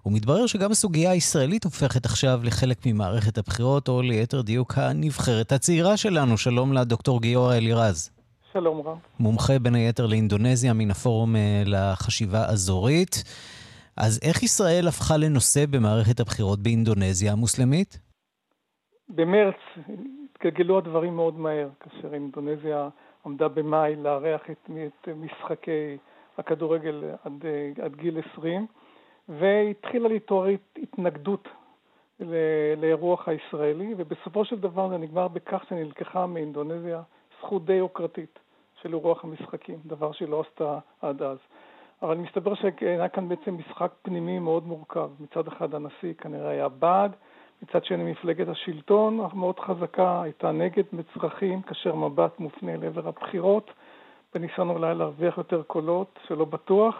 [0.06, 6.38] ומתברר שגם הסוגיה הישראלית הופכת עכשיו לחלק ממערכת הבחירות, או ליתר דיוק הנבחרת הצעירה שלנו.
[6.38, 8.10] שלום לדוקטור גיורא אלירז.
[8.52, 8.96] שלום רב.
[9.20, 13.24] מומחה בין היתר לאינדונזיה מן הפורום אה, לחשיבה אזורית.
[13.96, 17.98] אז איך ישראל הפכה לנושא במערכת הבחירות באינדונזיה המוסלמית?
[19.08, 19.54] במרץ
[20.32, 22.88] התגלגלו הדברים מאוד מהר, כאשר אינדונזיה
[23.26, 25.96] עמדה במאי לארח את, את משחקי
[26.38, 27.44] הכדורגל עד,
[27.82, 28.66] עד גיל 20,
[29.28, 31.48] והתחילה להתעורר התנגדות
[32.76, 37.02] לאירוח הישראלי, ובסופו של דבר זה נגמר בכך שנלקחה מאינדונזיה
[37.38, 38.38] זכות די יוקרתית
[38.82, 41.38] של אירוח המשחקים, דבר שהיא לא עשתה עד אז.
[42.02, 45.10] אבל מסתבר שהיה כאן בעצם משחק פנימי מאוד מורכב.
[45.20, 47.12] מצד אחד הנשיא כנראה היה בעד,
[47.62, 53.70] מצד שני מפלגת השלטון המאוד חזקה הייתה נגד מצרכים, כאשר מבט מופנה לעבר הבחירות,
[54.34, 56.94] בניסיון אולי להרוויח יותר קולות, שלא בטוח,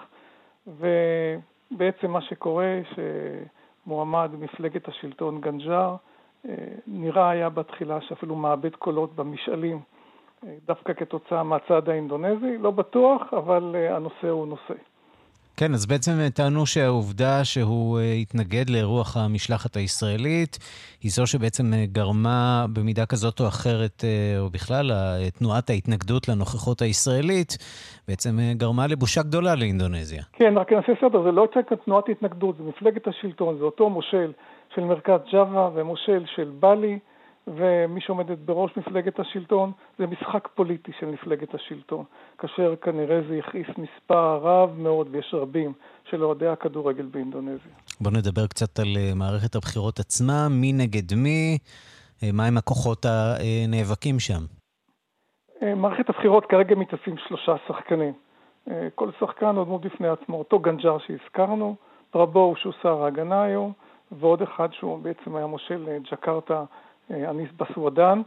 [0.66, 2.80] ובעצם מה שקורה,
[3.86, 5.96] שמועמד מפלגת השלטון גנג'אר,
[6.48, 6.54] אה,
[6.86, 9.80] נראה היה בתחילה שאפילו מאבד קולות במשאלים
[10.66, 14.74] דווקא כתוצאה מהצד האינדונזי, לא בטוח, אבל אה, הנושא הוא נושא.
[15.56, 20.58] כן, אז בעצם טענו שהעובדה שהוא אה, התנגד לאירוח המשלחת הישראלית
[21.02, 24.04] היא זו שבעצם אה, גרמה במידה כזאת או אחרת,
[24.38, 24.90] או בכלל,
[25.38, 27.50] תנועת ההתנגדות לנוכחות הישראלית,
[28.08, 30.22] בעצם גרמה לבושה גדולה לאינדונזיה.
[30.32, 34.32] כן, רק נעשה סדר, זה לא רק תנועת התנגדות, זה מפלגת השלטון, זה אותו מושל
[34.74, 36.98] של מרכז ג'אווה ומושל של בלי.
[37.46, 42.04] ומי שעומדת בראש מפלגת השלטון זה משחק פוליטי של מפלגת השלטון,
[42.38, 45.72] כאשר כנראה זה הכעיס מספר רב מאוד, ויש רבים,
[46.10, 47.72] של אוהדי הכדורגל באינדונזיה.
[48.00, 51.58] בואו נדבר קצת על אה, מערכת הבחירות עצמה, מי נגד מי,
[52.22, 54.42] אה, מהם הכוחות הנאבקים שם.
[55.62, 58.12] אה, מערכת הבחירות כרגע מתעסים שלושה שחקנים.
[58.94, 61.76] כל שחקן עוד מאוד בפני עצמו, אותו גנג'ר שהזכרנו,
[62.14, 63.72] רבו שהוא שר ההגנה היום,
[64.12, 66.64] ועוד אחד שהוא בעצם היה מושל ג'קרטה
[67.10, 68.22] אניס בסוודן,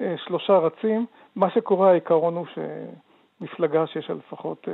[0.00, 1.06] אה, שלושה רצים.
[1.36, 4.68] מה שקורה, העיקרון הוא שמפלגה שיש לה לפחות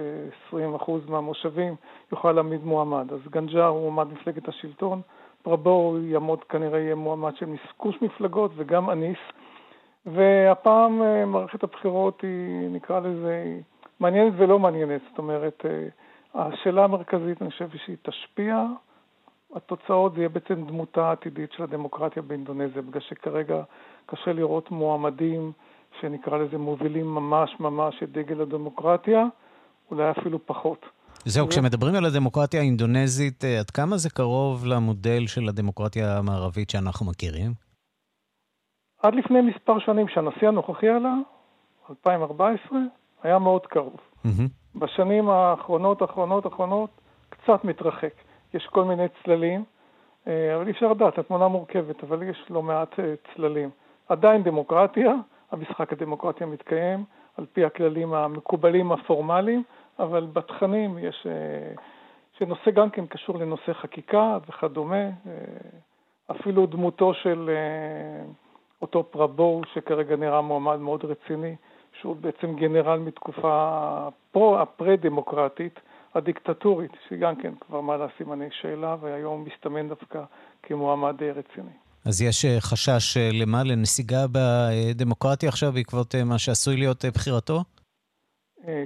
[0.51, 1.75] 20% אה, מהמושבים
[2.13, 3.13] יוכל להעמיד מועמד.
[3.13, 5.01] אז גנג'אר הוא מועמד מפלגת השלטון,
[5.43, 9.19] פרבור יעמוד כנראה יהיה מועמד של מסקוש מפלגות, וגם אניס
[10.07, 13.59] והפעם מערכת הבחירות היא, נקרא לזה,
[14.01, 15.01] מעניינת ולא מעניינת.
[15.09, 15.65] זאת אומרת,
[16.35, 18.67] השאלה המרכזית, אני חושב שהיא תשפיע,
[19.55, 23.63] התוצאות זה יהיה בעצם דמותה העתידית של הדמוקרטיה באינדונזיה, בגלל שכרגע
[24.07, 25.53] קשה לראות מועמדים
[26.01, 29.25] שנקרא לזה מובילים ממש ממש את דגל הדמוקרטיה,
[29.91, 30.87] אולי אפילו פחות.
[31.25, 37.07] זהו, כשמדברים על הדמוקרטיה האינדונזית, אה, עד כמה זה קרוב למודל של הדמוקרטיה המערבית שאנחנו
[37.07, 37.53] מכירים?
[39.03, 41.15] עד לפני מספר שנים שהנשיא הנוכחי עלה,
[41.91, 42.79] 2014,
[43.23, 43.97] היה מאוד קרוב.
[43.97, 44.79] Mm-hmm.
[44.79, 46.91] בשנים האחרונות, האחרונות, האחרונות,
[47.29, 48.28] קצת מתרחק.
[48.55, 49.65] יש כל מיני צללים,
[50.27, 53.71] אה, אבל אי אפשר לדעת, התמונה מורכבת, אבל יש לא מעט אה, צללים.
[54.09, 55.13] עדיין דמוקרטיה,
[55.51, 57.05] המשחק הדמוקרטיה מתקיים
[57.37, 59.63] על פי הכללים המקובלים הפורמליים,
[59.99, 61.83] אבל בתכנים יש, אה,
[62.39, 65.05] שנושא גם כן קשור לנושא חקיקה וכדומה,
[66.31, 67.51] אפילו דמותו של
[68.83, 71.57] אותו פרבור שכרגע נראה מועמד מאוד רציני,
[72.01, 75.81] שהוא בעצם גנרל מתקופה הפרה-דמוקרטית,
[76.19, 80.23] הדיקטטורית, שגם כן כבר מעלה סימני שאלה, והיום מסתמן דווקא
[80.63, 81.77] כמועמד רציני.
[82.07, 83.63] אז יש אה, חשש אה, למה?
[83.65, 87.61] לנסיגה בדמוקרטיה עכשיו בעקבות אה, מה שעשוי להיות בחירתו?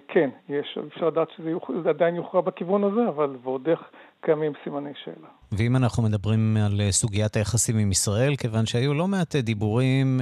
[0.09, 0.79] כן, יש.
[0.89, 3.81] אפשר לדעת שזה עדיין יוכרע בכיוון הזה, אבל ועוד איך
[4.25, 5.29] קיימים סימני שאלה.
[5.53, 10.21] ואם אנחנו מדברים על סוגיית היחסים עם ישראל, כיוון שהיו לא מעט דיבורים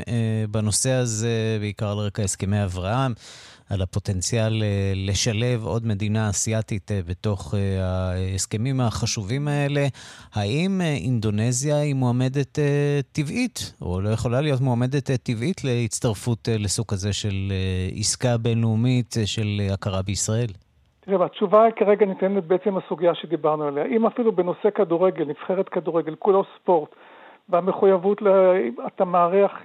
[0.50, 3.12] בנושא הזה, בעיקר על רקע הסכמי אברהם,
[3.70, 9.86] על הפוטנציאל אה, לשלב עוד מדינה אסיאתית אה, בתוך אה, ההסכמים החשובים האלה.
[10.32, 12.58] האם אינדונזיה היא מועמדת
[13.12, 17.52] טבעית, או לא יכולה להיות מועמדת טבעית להצטרפות לסוג כזה של
[17.96, 20.50] עסקה בינלאומית של הכרה בישראל?
[21.10, 23.84] תראה, התשובה כרגע ניתנת בעצם הסוגיה שדיברנו עליה.
[23.84, 26.94] אם אפילו בנושא כדורגל, נבחרת כדורגל, כולו ספורט,
[27.48, 28.22] והמחויבות,
[28.86, 29.62] אתה מארח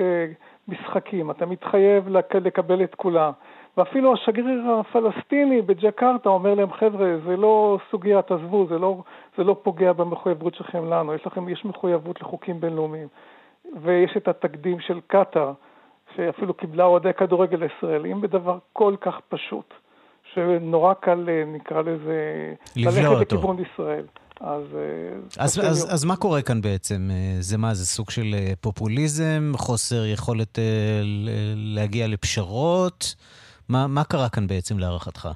[0.67, 3.31] משחקים, אתה מתחייב לקבל את כולם.
[3.77, 8.97] ואפילו השגריר הפלסטיני בג'קרטה אומר להם, חבר'ה, זה לא סוגיה, תעזבו, זה לא,
[9.38, 13.08] זה לא פוגע במחויבות שלכם לנו, יש לכם, יש מחויבות לחוקים בינלאומיים.
[13.81, 15.51] ויש את התקדים של קטאר,
[16.15, 19.73] שאפילו קיבלה אוהדי כדורגל ישראלים בדבר כל כך פשוט,
[20.36, 24.06] שנורא קל, נקרא לזה, ללכת לכיוון ישראל.
[24.41, 24.63] אז,
[25.39, 27.10] אז, אז, אז מה קורה כאן בעצם?
[27.39, 31.02] זה מה, זה סוג של אה, פופוליזם, חוסר יכולת אה,
[31.56, 33.15] להגיע לפשרות?
[33.69, 35.30] מה, מה קרה כאן בעצם להערכתך?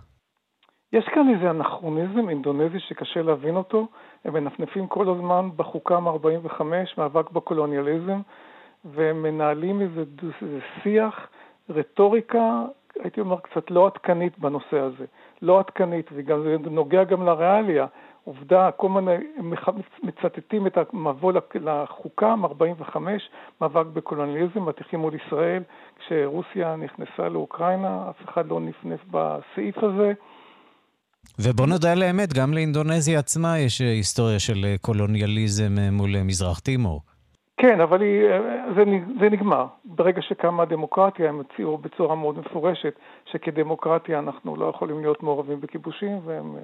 [0.93, 3.87] יש כאן איזה אנכרוניזם אינדונזי שקשה להבין אותו.
[4.25, 6.61] הם מנפנפים כל הזמן בחוקה מ-45,
[6.97, 8.21] מאבק בקולוניאליזם,
[8.85, 10.03] והם מנהלים איזה,
[10.41, 11.15] איזה שיח,
[11.69, 12.65] רטוריקה,
[13.03, 15.05] הייתי אומר קצת לא עדכנית בנושא הזה.
[15.41, 17.85] לא עדכנית, וגם זה נוגע גם לריאליה.
[18.23, 19.15] עובדה, כל מיני,
[20.03, 22.97] מצטטים את המבוא לחוקה מ-45,
[23.61, 25.63] מאבק בקולוניאליזם, מטיחים מול ישראל,
[25.99, 30.13] כשרוסיה נכנסה לאוקראינה, אף אחד לא נפנף בסעיף הזה.
[31.39, 37.01] ובוא נודה על האמת, גם לאינדונזיה עצמה יש היסטוריה של קולוניאליזם מול מזרח תימור.
[37.61, 38.21] כן, אבל היא,
[38.75, 38.83] זה,
[39.19, 39.65] זה נגמר.
[39.85, 42.93] ברגע שקמה הדמוקרטיה, הם הציעו בצורה מאוד מפורשת
[43.31, 46.55] שכדמוקרטיה אנחנו לא יכולים להיות מעורבים בכיבושים, והם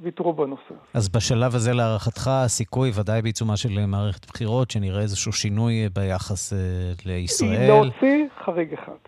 [0.00, 0.74] ויתרו בנושא.
[0.94, 6.52] אז בשלב הזה להערכתך, הסיכוי, ודאי בעיצומה של מערכת בחירות, שנראה איזשהו שינוי ביחס
[7.06, 7.66] לישראל?
[7.66, 9.00] להוציא חריג אחד.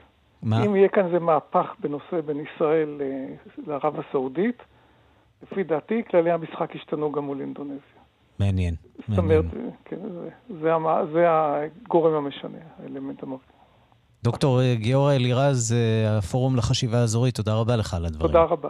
[0.42, 0.64] מה?
[0.64, 3.26] אם יהיה כאן איזה מהפך בנושא בין ישראל אה,
[3.66, 4.62] לערב הסעודית,
[5.42, 7.93] לפי דעתי, כללי המשחק השתנו גם מול אינדונזיה.
[8.38, 8.74] מעניין.
[9.08, 9.44] זאת אומרת,
[9.84, 10.30] כן, זה,
[10.62, 10.70] זה,
[11.12, 13.52] זה הגורם המשנה, האלמנט המרכזי.
[14.24, 15.74] דוקטור אה, גיורא אלירז,
[16.08, 18.32] הפורום לחשיבה האזורית, תודה רבה לך על הדברים.
[18.32, 18.68] תודה רבה.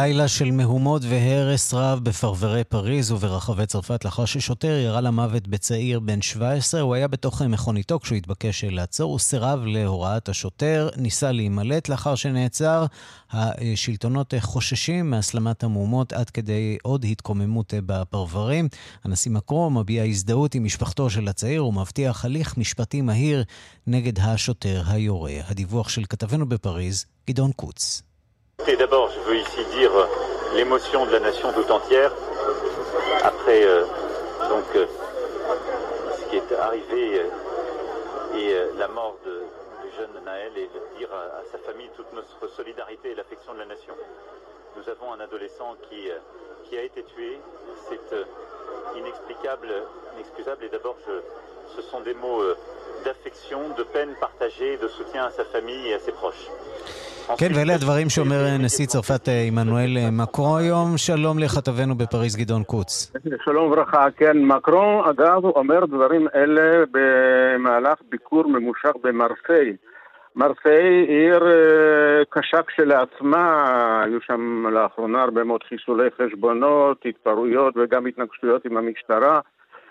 [0.00, 6.22] לילה של מהומות והרס רב בפרברי פריז וברחבי צרפת לאחר ששוטר ירה למוות בצעיר בן
[6.22, 6.80] 17.
[6.80, 9.10] הוא היה בתוך מכוניתו כשהוא התבקש לעצור.
[9.10, 12.86] הוא סירב להוראת השוטר, ניסה להימלט לאחר שנעצר.
[13.30, 18.68] השלטונות חוששים מהסלמת המהומות עד כדי עוד התקוממות בפרברים.
[19.04, 23.44] הנשיא מקרו מביע הזדהות עם משפחתו של הצעיר ומבטיח הליך משפטי מהיר
[23.86, 25.34] נגד השוטר היורה.
[25.48, 28.07] הדיווח של כתבנו בפריז, גדעון קוץ.
[28.66, 29.90] D'abord, je veux ici dire
[30.54, 32.12] l'émotion de la nation tout entière
[33.22, 33.84] après euh,
[34.48, 34.86] donc euh,
[36.16, 40.68] ce qui est arrivé euh, et euh, la mort du jeune Naël et
[40.98, 43.94] dire à, à, sa famille toute notre solidarité et l'affection de la nation.
[44.76, 46.18] Nous avons un adolescent qui, euh,
[46.64, 47.40] qui a été tué,
[47.88, 48.24] c'est euh,
[48.96, 49.68] inexplicable,
[50.14, 50.96] inexcusable et d'abord
[51.74, 52.42] ce sont des mots
[53.04, 56.48] d'affection, de peine partagée, de soutien à sa famille et à ses proches.
[57.36, 60.96] כן, ואלה הדברים שאומר נשיא צרפת עמנואל מקרו היום.
[60.96, 63.12] שלום לכתבנו בפריז גדעון קוץ.
[63.44, 64.06] שלום וברכה.
[64.16, 69.76] כן, מקרו, אגב, אומר דברים אלה במהלך ביקור ממושך במרסיי.
[70.36, 73.64] מרסיי עיר אה, קשה כשלעצמה,
[74.04, 79.40] היו שם לאחרונה הרבה מאוד חיסולי חשבונות, התפרעויות וגם התנגשויות עם המשטרה.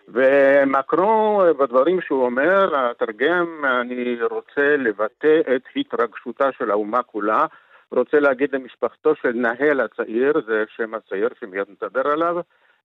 [0.08, 7.46] ומקרו, בדברים שהוא אומר, אתרגם, אני רוצה לבטא את התרגשותה של האומה כולה,
[7.92, 12.38] רוצה להגיד למשפחתו של נהל הצעיר, זה שם הצעיר שמיד נדבר עליו,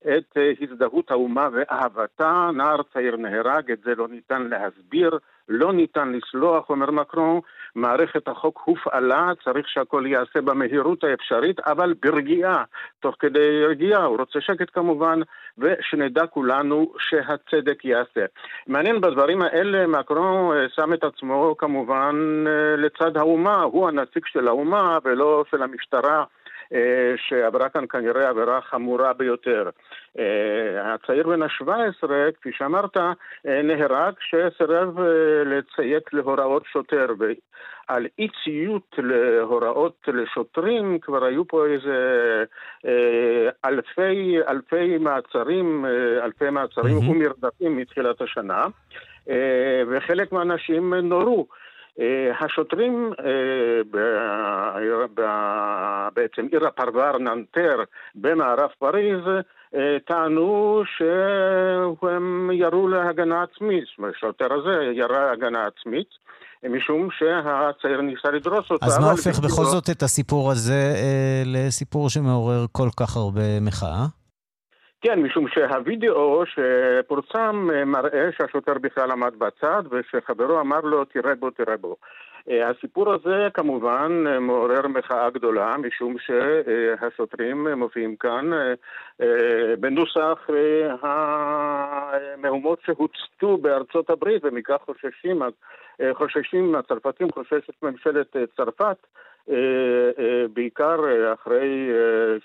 [0.08, 6.70] את הזדהות האומה ואהבתה, נער צעיר נהרג, את זה לא ניתן להסביר, לא ניתן לסלוח,
[6.70, 7.40] אומר מקרון,
[7.74, 12.64] מערכת החוק הופעלה, צריך שהכל ייעשה במהירות האפשרית, אבל ברגיעה,
[13.00, 15.20] תוך כדי רגיעה, הוא רוצה שקט כמובן,
[15.58, 18.24] ושנדע כולנו שהצדק ייעשה.
[18.66, 24.48] מעניין בדברים האלה, מקרון אה, שם את עצמו כמובן אה, לצד האומה, הוא הנציג של
[24.48, 26.24] האומה ולא של המשטרה.
[26.74, 29.70] אה, שעברה כאן כנראה עבירה חמורה ביותר.
[30.18, 32.08] אה, הצעיר בן ה-17,
[32.40, 35.00] כפי שאמרת, אה, נהרג כשסירב
[35.46, 37.06] לציית להוראות שוטר.
[37.18, 41.96] ועל אי ציות להוראות לשוטרים כבר היו פה איזה
[43.64, 45.86] אלפי, אלפי מעצרים,
[46.22, 47.10] אלפי מעצרים mm-hmm.
[47.10, 48.64] ומרדפים מתחילת השנה.
[49.88, 51.46] וחלק מהאנשים נורו.
[52.00, 53.98] אה, השוטרים אה,
[56.14, 57.76] בעצם עיר הפרבר ננטר
[58.14, 59.24] במערב פריז
[59.74, 66.22] אה, טענו שהם ירו להגנה עצמית, השוטר הזה ירה להגנה עצמית.
[66.70, 68.86] משום שהצעיר ניסה לדרוס אותה.
[68.86, 70.94] אז מה הופך בכל זאת את הסיפור הזה
[71.46, 74.06] לסיפור שמעורר כל כך הרבה מחאה?
[75.02, 81.50] כן, משום שהווידאו שפורסם אה, מראה שהשוטר בכלל עמד בצד ושחברו אמר לו תראה בו,
[81.50, 81.96] תראה בו.
[82.50, 88.50] אה, הסיפור הזה כמובן אה, מעורר מחאה גדולה משום שהשוטרים מופיעים כאן
[89.80, 90.46] בנוסח
[91.02, 95.42] המהומות שהוצתו בארצות הברית ומכך חוששים,
[96.12, 98.96] חוששים, הצרפתים חוששת ממשלת צרפת
[100.52, 101.90] בעיקר אה, אחרי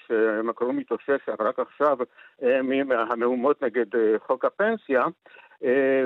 [0.07, 1.97] שמקרון מתאושש רק עכשיו
[2.63, 3.86] מהמהומות נגד
[4.27, 5.05] חוק הפנסיה,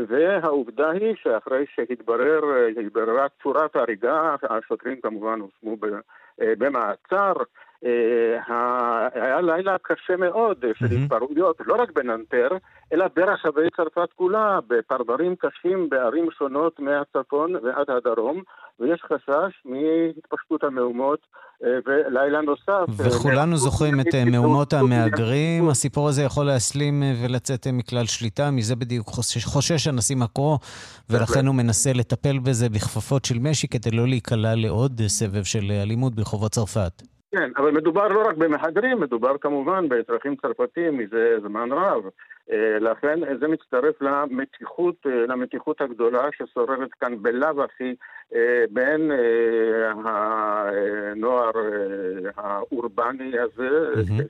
[0.08, 5.78] והעובדה היא שאחרי שהתבררה צורת ההריגה, השוטרים כמובן הושמו
[6.42, 7.34] במעצר,
[9.14, 12.50] היה לילה קשה מאוד של התפרעויות, לא רק בננטר,
[12.94, 18.42] אלא ברחבי צרפת כולה, בפרברים קשים בערים שונות מהצפון ועד הדרום,
[18.80, 21.20] ויש חשש מהתפשטות המהומות
[21.64, 23.02] אה, ולילה נוסף.
[23.02, 25.70] אה, וכולנו זוכרים את אה, מהומות המהגרים.
[25.70, 30.60] הסיפור הזה יכול להסלים ולצאת מכלל שליטה, מזה בדיוק חושש, חושש הנשיא מקרו,
[31.10, 36.16] ולכן הוא מנסה לטפל בזה בכפפות של משי כדי לא להיקלע לעוד סבב של אלימות
[36.32, 37.02] ברחובות צרפת.
[37.32, 42.04] כן, אבל מדובר לא רק במהגרים, מדובר כמובן באזרחים צרפתים מזה זמן רב.
[42.52, 47.96] אה, לכן זה מצטרף למתיחות, אה, למתיחות הגדולה ששוררת כאן בלאו הכי
[48.36, 49.12] אה, בין
[50.06, 51.52] הנוער
[52.38, 53.70] האורבני הזה,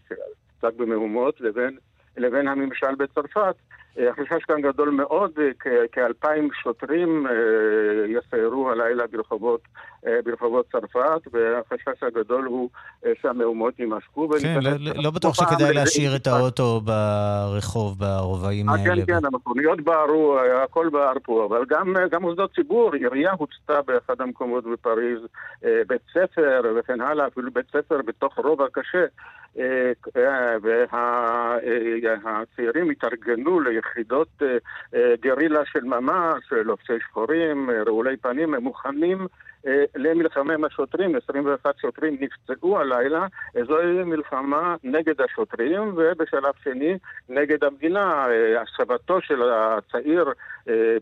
[0.08, 1.78] שעסק במהומות, לבין,
[2.18, 3.56] לבין הממשל בצרפת.
[3.98, 5.32] החשש כאן גדול מאוד,
[5.92, 7.26] כאלפיים שוטרים
[8.08, 9.62] יסיירו הלילה ברחובות,
[10.26, 12.70] ברחובות צרפת, והחשש הגדול הוא
[13.22, 14.30] שהמהומות יימשכו.
[14.42, 14.72] כן, לא,
[15.04, 18.96] לא בטוח שכדאי להשאיר את האוטו ברחוב, ברובעים האלה.
[18.96, 24.22] כן, כן, המכוניות בערו, הכל בער פה, אבל גם, גם מוסדות ציבור, עירייה הוצתה באחד
[24.22, 25.20] המקומות בפריז,
[25.62, 29.06] בית ספר וכן הלאה, אפילו בית ספר בתוך רובע קשה.
[32.24, 34.42] והצעירים התארגנו ליחידות
[35.22, 39.28] גרילה של ממש, לובשי שחורים, רעולי פנים, הם מוכנים
[39.96, 43.28] למלחמה עם השוטרים, 21 שוטרים נפצעו הלילה,
[43.68, 46.98] זוהי מלחמה נגד השוטרים ובשלב שני
[47.30, 48.26] נגד המדינה.
[48.62, 50.26] הסבתו של הצעיר,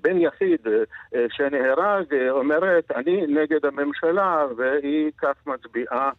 [0.01, 0.67] בן יחיד
[1.29, 6.11] שנהרג, אומרת אני נגד הממשלה והיא כך מצביעה אה,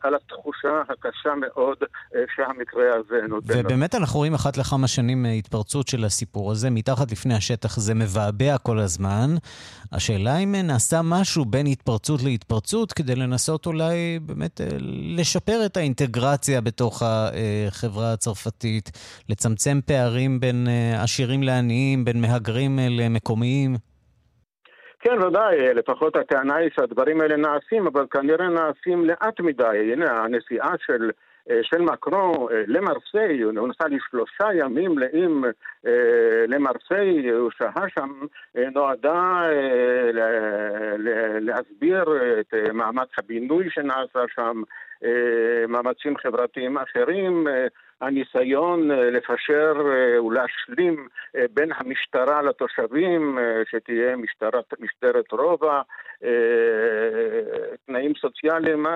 [0.00, 1.76] על התחושה הקשה מאוד
[2.14, 3.54] אה, שהמקרה הזה נותן.
[3.56, 7.94] ובאמת אנחנו רואים אחת לכמה שנים אה, התפרצות של הסיפור הזה, מתחת לפני השטח זה
[7.94, 9.30] מבעבע כל הזמן.
[9.92, 14.60] השאלה אם נעשה משהו בין התפרצות להתפרצות כדי לנסות אולי באמת
[15.16, 18.90] לשפר את האינטגרציה בתוך החברה הצרפתית,
[19.28, 23.89] לצמצם פערים בין עשירים לעניים, בין מהגרים למקומיים.
[25.00, 29.92] כן, ודאי, לפחות הטענה היא שהדברים האלה נעשים, אבל כנראה נעשים לאט מדי.
[29.92, 31.10] הנה, הנסיעה של
[31.62, 35.44] של מקרון למרסיי, הוא נסע לשלושה ימים מלאים
[36.48, 38.10] למרסיי, הוא שהה שם,
[38.74, 39.42] נועדה
[41.40, 42.04] להסביר
[42.40, 44.62] את מאמץ הבינוי שנעשה שם,
[45.68, 47.46] מאמצים חברתיים אחרים,
[48.00, 49.72] הניסיון לפשר
[50.26, 51.08] ולהשלים
[51.54, 53.38] בין המשטרה לתושבים,
[53.70, 55.80] שתהיה משטרת, משטרת רובע,
[57.86, 58.86] תנאים סוציאליים.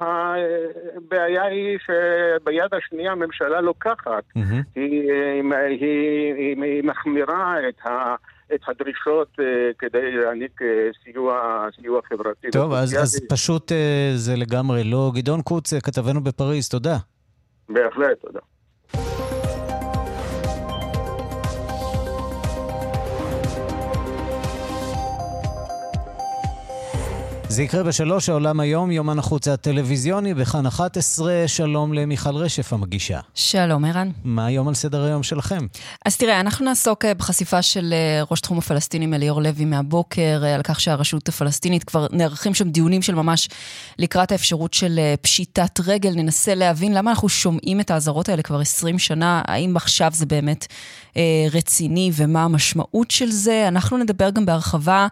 [0.00, 4.40] הבעיה היא שביד השנייה הממשלה לוקחת, mm-hmm.
[4.74, 5.12] היא,
[5.52, 5.84] היא,
[6.36, 8.14] היא, היא מחמירה את ה...
[8.54, 9.42] את הדרישות uh,
[9.78, 10.64] כדי להעניק uh,
[11.04, 12.50] סיוע, סיוע חברתי.
[12.52, 13.74] טוב, אז, אז פשוט uh,
[14.14, 15.12] זה לגמרי לא.
[15.14, 16.96] גדעון קוץ, כתבנו בפריז, תודה.
[17.72, 18.40] בהחלט, תודה.
[27.50, 31.44] זה יקרה בשלוש העולם היום, יומן החוץ הטלוויזיוני בכאן 11.
[31.46, 33.20] שלום למיכל רשף המגישה.
[33.34, 34.10] שלום, ערן.
[34.24, 35.66] מה היום על סדר היום שלכם?
[36.06, 40.54] אז תראה, אנחנו נעסוק אה, בחשיפה של אה, ראש תחום הפלסטינים אליאור לוי מהבוקר, אה,
[40.54, 43.48] על כך שהרשות הפלסטינית, כבר נערכים שם דיונים של ממש
[43.98, 46.12] לקראת האפשרות של פשיטת רגל.
[46.14, 50.66] ננסה להבין למה אנחנו שומעים את האזהרות האלה כבר 20 שנה, האם עכשיו זה באמת
[51.16, 53.68] אה, רציני ומה המשמעות של זה.
[53.68, 55.06] אנחנו נדבר גם בהרחבה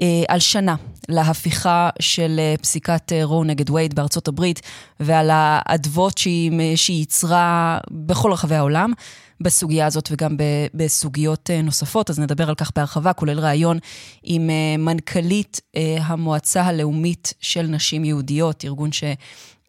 [0.00, 0.74] אה, על שנה
[1.08, 4.60] להפיכה של אה, פסיקת רו נגד וייד בארצות הברית
[5.00, 8.92] ועל האדוות שהיא, ייצרה בכל רחבי העולם.
[9.40, 10.36] בסוגיה הזאת וגם
[10.74, 13.78] בסוגיות נוספות, אז נדבר על כך בהרחבה, כולל ראיון
[14.22, 15.60] עם מנכ"לית
[16.00, 19.04] המועצה הלאומית של נשים יהודיות, ארגון ש...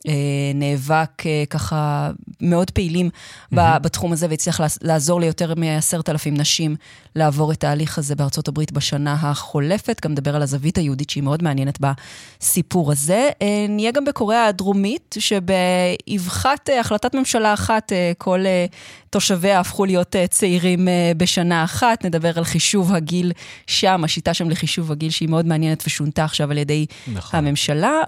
[0.08, 0.14] אה,
[0.56, 3.56] נאבק אה, ככה מאוד פעילים mm-hmm.
[3.80, 6.76] בתחום הזה והצליח לעזור ליותר מעשרת אלפים נשים
[7.16, 10.01] לעבור את ההליך הזה בארצות הברית בשנה החולפת.
[10.06, 13.30] גם נדבר על הזווית היהודית שהיא מאוד מעניינת בסיפור הזה.
[13.41, 18.39] אה, נהיה גם בקוריאה הדרומית, שבאבחת החלטת ממשלה אחת כל
[19.14, 20.88] תושביה הפכו להיות צעירים
[21.18, 22.05] בשנה אחת.
[22.05, 23.32] נדבר על חישוב הגיל
[23.68, 27.38] שם, השיטה שם לחישוב הגיל שהיא מאוד מעניינת ושונתה עכשיו על ידי נכון.
[27.38, 28.01] הממשלה.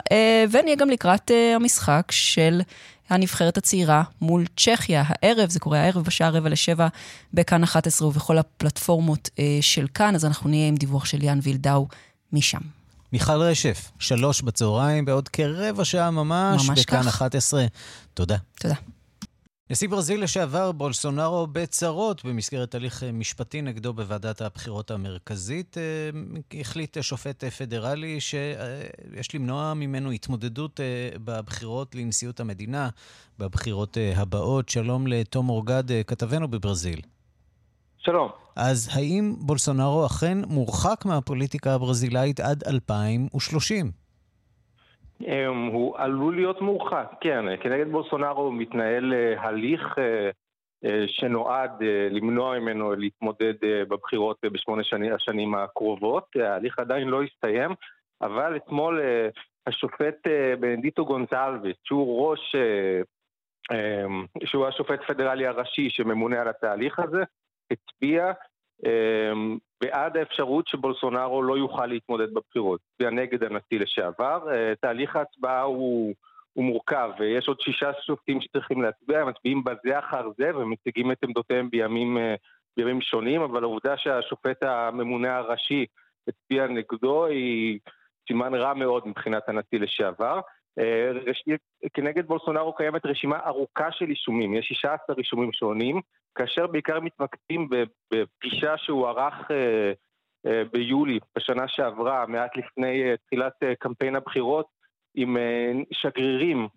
[0.52, 2.12] ונהיה גם לקראת המשחק.
[2.12, 2.62] של
[3.10, 5.04] הנבחרת הצעירה מול צ'כיה.
[5.08, 6.88] הערב, זה קורה הערב בשעה רבע לשבע
[7.34, 11.88] בכאן 11 ובכל הפלטפורמות אה, של כאן, אז אנחנו נהיה עם דיווח של יאן וילדאו
[12.34, 12.62] משם.
[13.14, 17.08] מיכל רשף, שלוש בצהריים, בעוד כרבע שעה ממש, ממש בכאן כך.
[17.08, 17.66] 11.
[18.14, 18.38] תודה.
[18.60, 18.76] תודה.
[19.70, 25.78] נשיא ברזיל לשעבר בולסונארו בצרות במסגרת הליך משפטי נגדו בוועדת הבחירות המרכזית.
[25.78, 26.10] אה,
[26.60, 30.86] החליט שופט פדרלי שיש למנוע ממנו התמודדות אה,
[31.24, 32.90] בבחירות לנשיאות המדינה,
[33.40, 34.70] בבחירות אה, הבאות.
[34.70, 37.02] שלום לתום אורגד, כתבנו בברזיל.
[37.98, 38.30] שלום.
[38.56, 44.05] אז האם בולסונארו אכן מורחק מהפוליטיקה הברזילאית עד 2030?
[45.22, 47.46] אמ, הוא עלול להיות מורחק, כן.
[47.62, 50.30] כנגד בולסונארו מתנהל אה, הליך אה,
[50.86, 51.72] אה, שנועד
[52.12, 56.36] למנוע ממנו להתמודד בבחירות בשמונה שני, השנים הקרובות.
[56.36, 57.72] ההליך עדיין לא הסתיים,
[58.22, 59.02] אבל אתמול
[59.68, 60.28] השופט
[60.60, 62.56] בנדיטו גונזלוויס, שהוא ראש,
[63.72, 67.24] אמ, שהוא השופט פדרלי הראשי שממונה על התהליך הזה,
[67.72, 68.32] הצביע
[69.82, 72.80] בעד האפשרות שבולסונארו לא יוכל להתמודד בבחירות.
[72.94, 74.40] הצביע נגד הנשיא לשעבר.
[74.52, 76.14] אה, תהליך ההצבעה הוא,
[76.54, 81.18] הוא מורכב, ויש עוד שישה שופטים שצריכים להצביע, הם מצביעים בזה אחר זה ומציגים את
[81.24, 82.36] עמדותיהם בימים, אה,
[82.78, 85.86] בימים שונים, אבל העובדה שהשופט הממונה הראשי
[86.28, 87.80] הצביע נגדו היא
[88.28, 90.40] סימן רע מאוד מבחינת הנשיא לשעבר.
[90.80, 91.12] אה,
[91.94, 96.02] כנגד בולסונארו קיימת רשימה ארוכה של אישומים, יש 16 אישומים שונים,
[96.36, 97.70] כאשר בעיקר מתמקדים
[98.14, 99.92] בפגישה שהוא ערך אה,
[100.46, 104.66] אה, ביולי בשנה שעברה, מעט לפני תחילת קמפיין הבחירות,
[105.18, 105.38] עם
[105.92, 106.68] שגרירים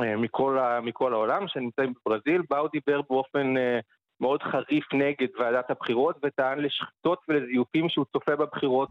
[0.00, 3.54] מכל, מכל העולם שנמצאים בברזיל, בה הוא דיבר באופן
[4.20, 8.90] מאוד חריף נגד ועדת הבחירות וטען לשחיתות ולזיופים שהוא צופה בבחירות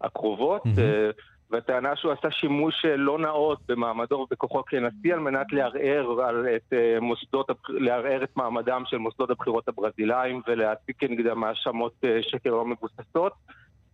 [0.00, 0.62] הקרובות.
[0.66, 1.37] Mm-hmm.
[1.50, 6.72] והטענה שהוא עשה שימוש אה, לא נאות במעמדו ובכוחו כנשיא על מנת לערער, על את,
[6.72, 12.64] אה, מוסדות, לערער את מעמדם של מוסדות הבחירות הברזילאים ולהציג כנגדם האשמות אה, שקר לא
[12.64, 13.32] מבוססות.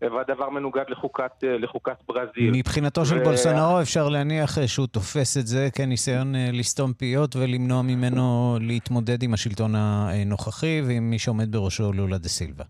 [0.01, 2.51] והדבר מנוגד לחוקת, לחוקת ברזיל.
[2.55, 3.25] מבחינתו של ו...
[3.25, 9.75] בולסונארו אפשר להניח שהוא תופס את זה כניסיון לסתום פיות ולמנוע ממנו להתמודד עם השלטון
[9.75, 12.65] הנוכחי ועם מי שעומד בראשו לולה דה סילבה.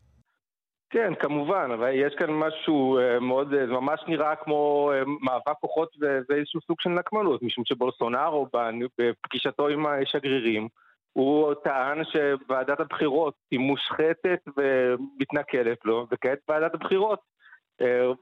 [0.94, 5.96] כן, כמובן, אבל יש כאן משהו אה, מאוד, זה ממש נראה כמו אה, מאבק כוחות
[6.28, 8.46] ואיזשהו סוג של נקמנות, משום שבולסונארו
[8.98, 10.68] בפגישתו עם השגרירים,
[11.12, 17.20] הוא טען שוועדת הבחירות היא מושחתת ומתנכלת לו, וכעת ועדת הבחירות
[17.80, 18.12] אה,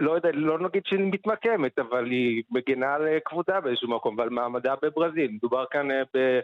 [0.00, 4.74] לא יודע, לא נגיד שהיא מתמקמת, אבל היא מגינה על כבודה באיזשהו מקום ועל מעמדה
[4.82, 5.30] בברזיל.
[5.30, 6.40] מדובר כאן ב...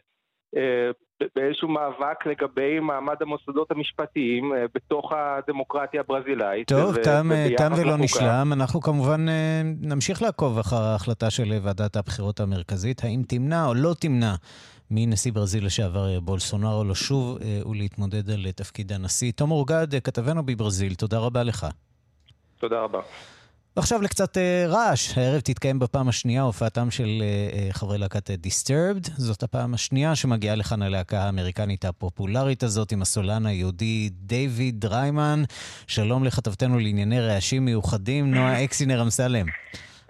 [1.37, 6.69] באיזשהו מאבק לגבי מעמד המוסדות המשפטיים בתוך הדמוקרטיה הברזילאית.
[6.69, 8.53] טוב, תם, תם ולא נשלם.
[8.53, 9.27] אנחנו כמובן
[9.81, 14.35] נמשיך לעקוב אחר ההחלטה של ועדת הבחירות המרכזית, האם תמנע או לא תמנע
[14.91, 17.39] מנשיא ברזיל לשעבר בולסונארו לשוב
[17.71, 19.33] ולהתמודד על תפקיד הנשיא.
[19.33, 21.67] תום אורגד, כתבנו בברזיל, תודה רבה לך.
[22.59, 23.01] תודה רבה.
[23.79, 25.19] ועכשיו לקצת uh, רעש.
[25.19, 29.11] הערב תתקיים בפעם השנייה הופעתם של uh, חברי להקת Disturbed.
[29.17, 35.43] זאת הפעם השנייה שמגיעה לכאן הלהקה האמריקנית הפופולרית הזאת עם הסולן היהודי דיוויד דריימן.
[35.87, 39.47] שלום לכתבתנו לענייני רעשים מיוחדים, נועה אקסינר אמסלם.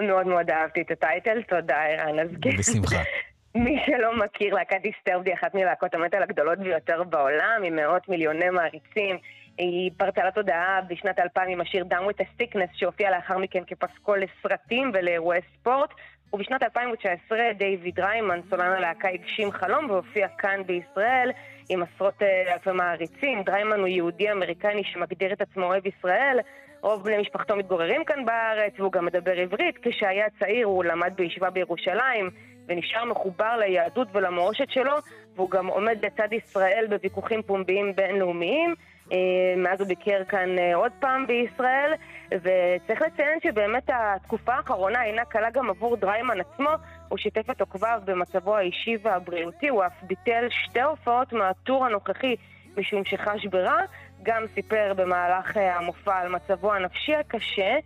[0.00, 2.18] מאוד מאוד אהבתי את הטייטל, תודה ערן.
[2.18, 2.56] אז כן.
[2.58, 3.02] בשמחה.
[3.54, 8.50] מי שלא מכיר, להקת דיסטרבד היא אחת מלהקות המטאל הגדולות ביותר בעולם, עם מאות מיליוני
[8.50, 9.16] מעריצים.
[9.58, 14.22] היא פרצה לתודעה בשנת 2000 עם השיר Down with a Sickness שהופיע לאחר מכן כפסקול
[14.22, 15.90] לסרטים ולאירועי ספורט
[16.32, 21.30] ובשנת 2019 דיוויד ריימן, סולן הלהקה, הגשים חלום והופיע כאן בישראל
[21.68, 23.42] עם עשרות אה, אלפי מעריצים.
[23.42, 26.38] דריימן הוא יהודי אמריקני שמגדיר את עצמו אוהב ישראל
[26.80, 29.78] רוב בני משפחתו מתגוררים כאן בארץ והוא גם מדבר עברית.
[29.82, 32.30] כשהיה צעיר הוא למד בישיבה בירושלים
[32.68, 34.92] ונשאר מחובר ליהדות ולמורשת שלו
[35.36, 38.74] והוא גם עומד לצד ישראל בוויכוחים פומביים בינלאומיים.
[39.12, 41.92] אה, מאז הוא ביקר כאן אה, עוד פעם בישראל,
[42.34, 46.70] וצריך לציין שבאמת התקופה האחרונה אינה קלה גם עבור דריימן עצמו.
[47.08, 52.36] הוא שיתף את עוקביו במצבו האישי והבריאותי, הוא אף ביטל שתי הופעות מהטור הנוכחי
[52.76, 53.80] משום שחש ברע.
[54.22, 57.76] גם סיפר במהלך אה, המופע על מצבו הנפשי הקשה,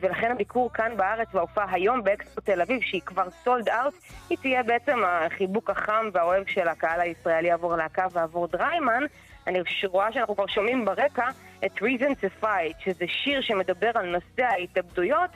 [0.00, 3.94] ולכן הביקור כאן בארץ וההופעה היום באקספו תל אביב, שהיא כבר סולד אאוט,
[4.30, 9.02] היא תהיה בעצם החיבוק החם והאוהב של הקהל הישראלי עבור להקה ועבור דריימן.
[9.46, 11.28] אני רואה שאנחנו כבר שומעים ברקע
[11.64, 15.30] את Reason to Fight, שזה שיר שמדבר על נושא ההתאבדויות.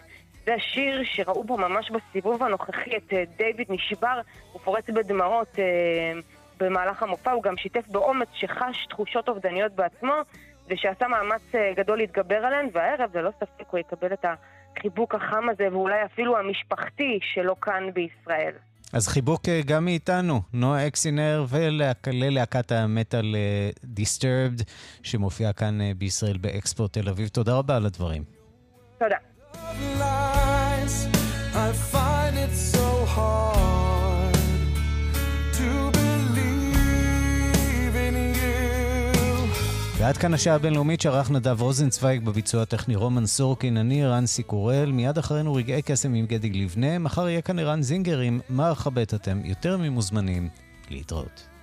[0.46, 4.20] זה השיר שראו בו ממש בסיבוב הנוכחי את אה, דיוויד נשבר,
[4.52, 6.12] הוא פורץ בדמעות אה,
[6.60, 10.14] במהלך המופע, הוא גם שיתף באומץ שחש תחושות אובדניות בעצמו,
[10.68, 14.24] ושעשה מאמץ אה, גדול להתגבר עליהן, והערב ללא ספק הוא יקבל את
[14.76, 18.52] החיבוק החם הזה, ואולי אפילו המשפחתי שלו כאן בישראל.
[18.92, 23.36] אז חיבוק אה, גם מאיתנו, נועה אקסינר וללהקת המטאל
[23.84, 24.62] דיסטרבד,
[25.02, 27.28] שמופיעה כאן אה, בישראל באקספו תל אביב.
[27.28, 28.24] תודה רבה על הדברים.
[28.98, 29.16] תודה.
[40.06, 45.18] ועד כאן השעה הבינלאומית שערך נדב רוזנצוויג בביצוע הטכני רומן סורקין, אני רנסי קורל, מיד
[45.18, 49.40] אחרינו רגעי קסם עם גדי לבנה, מחר יהיה כאן ערן זינגר עם מה אכבד אתם?
[49.44, 50.48] יותר ממוזמנים
[50.90, 51.55] להתראות.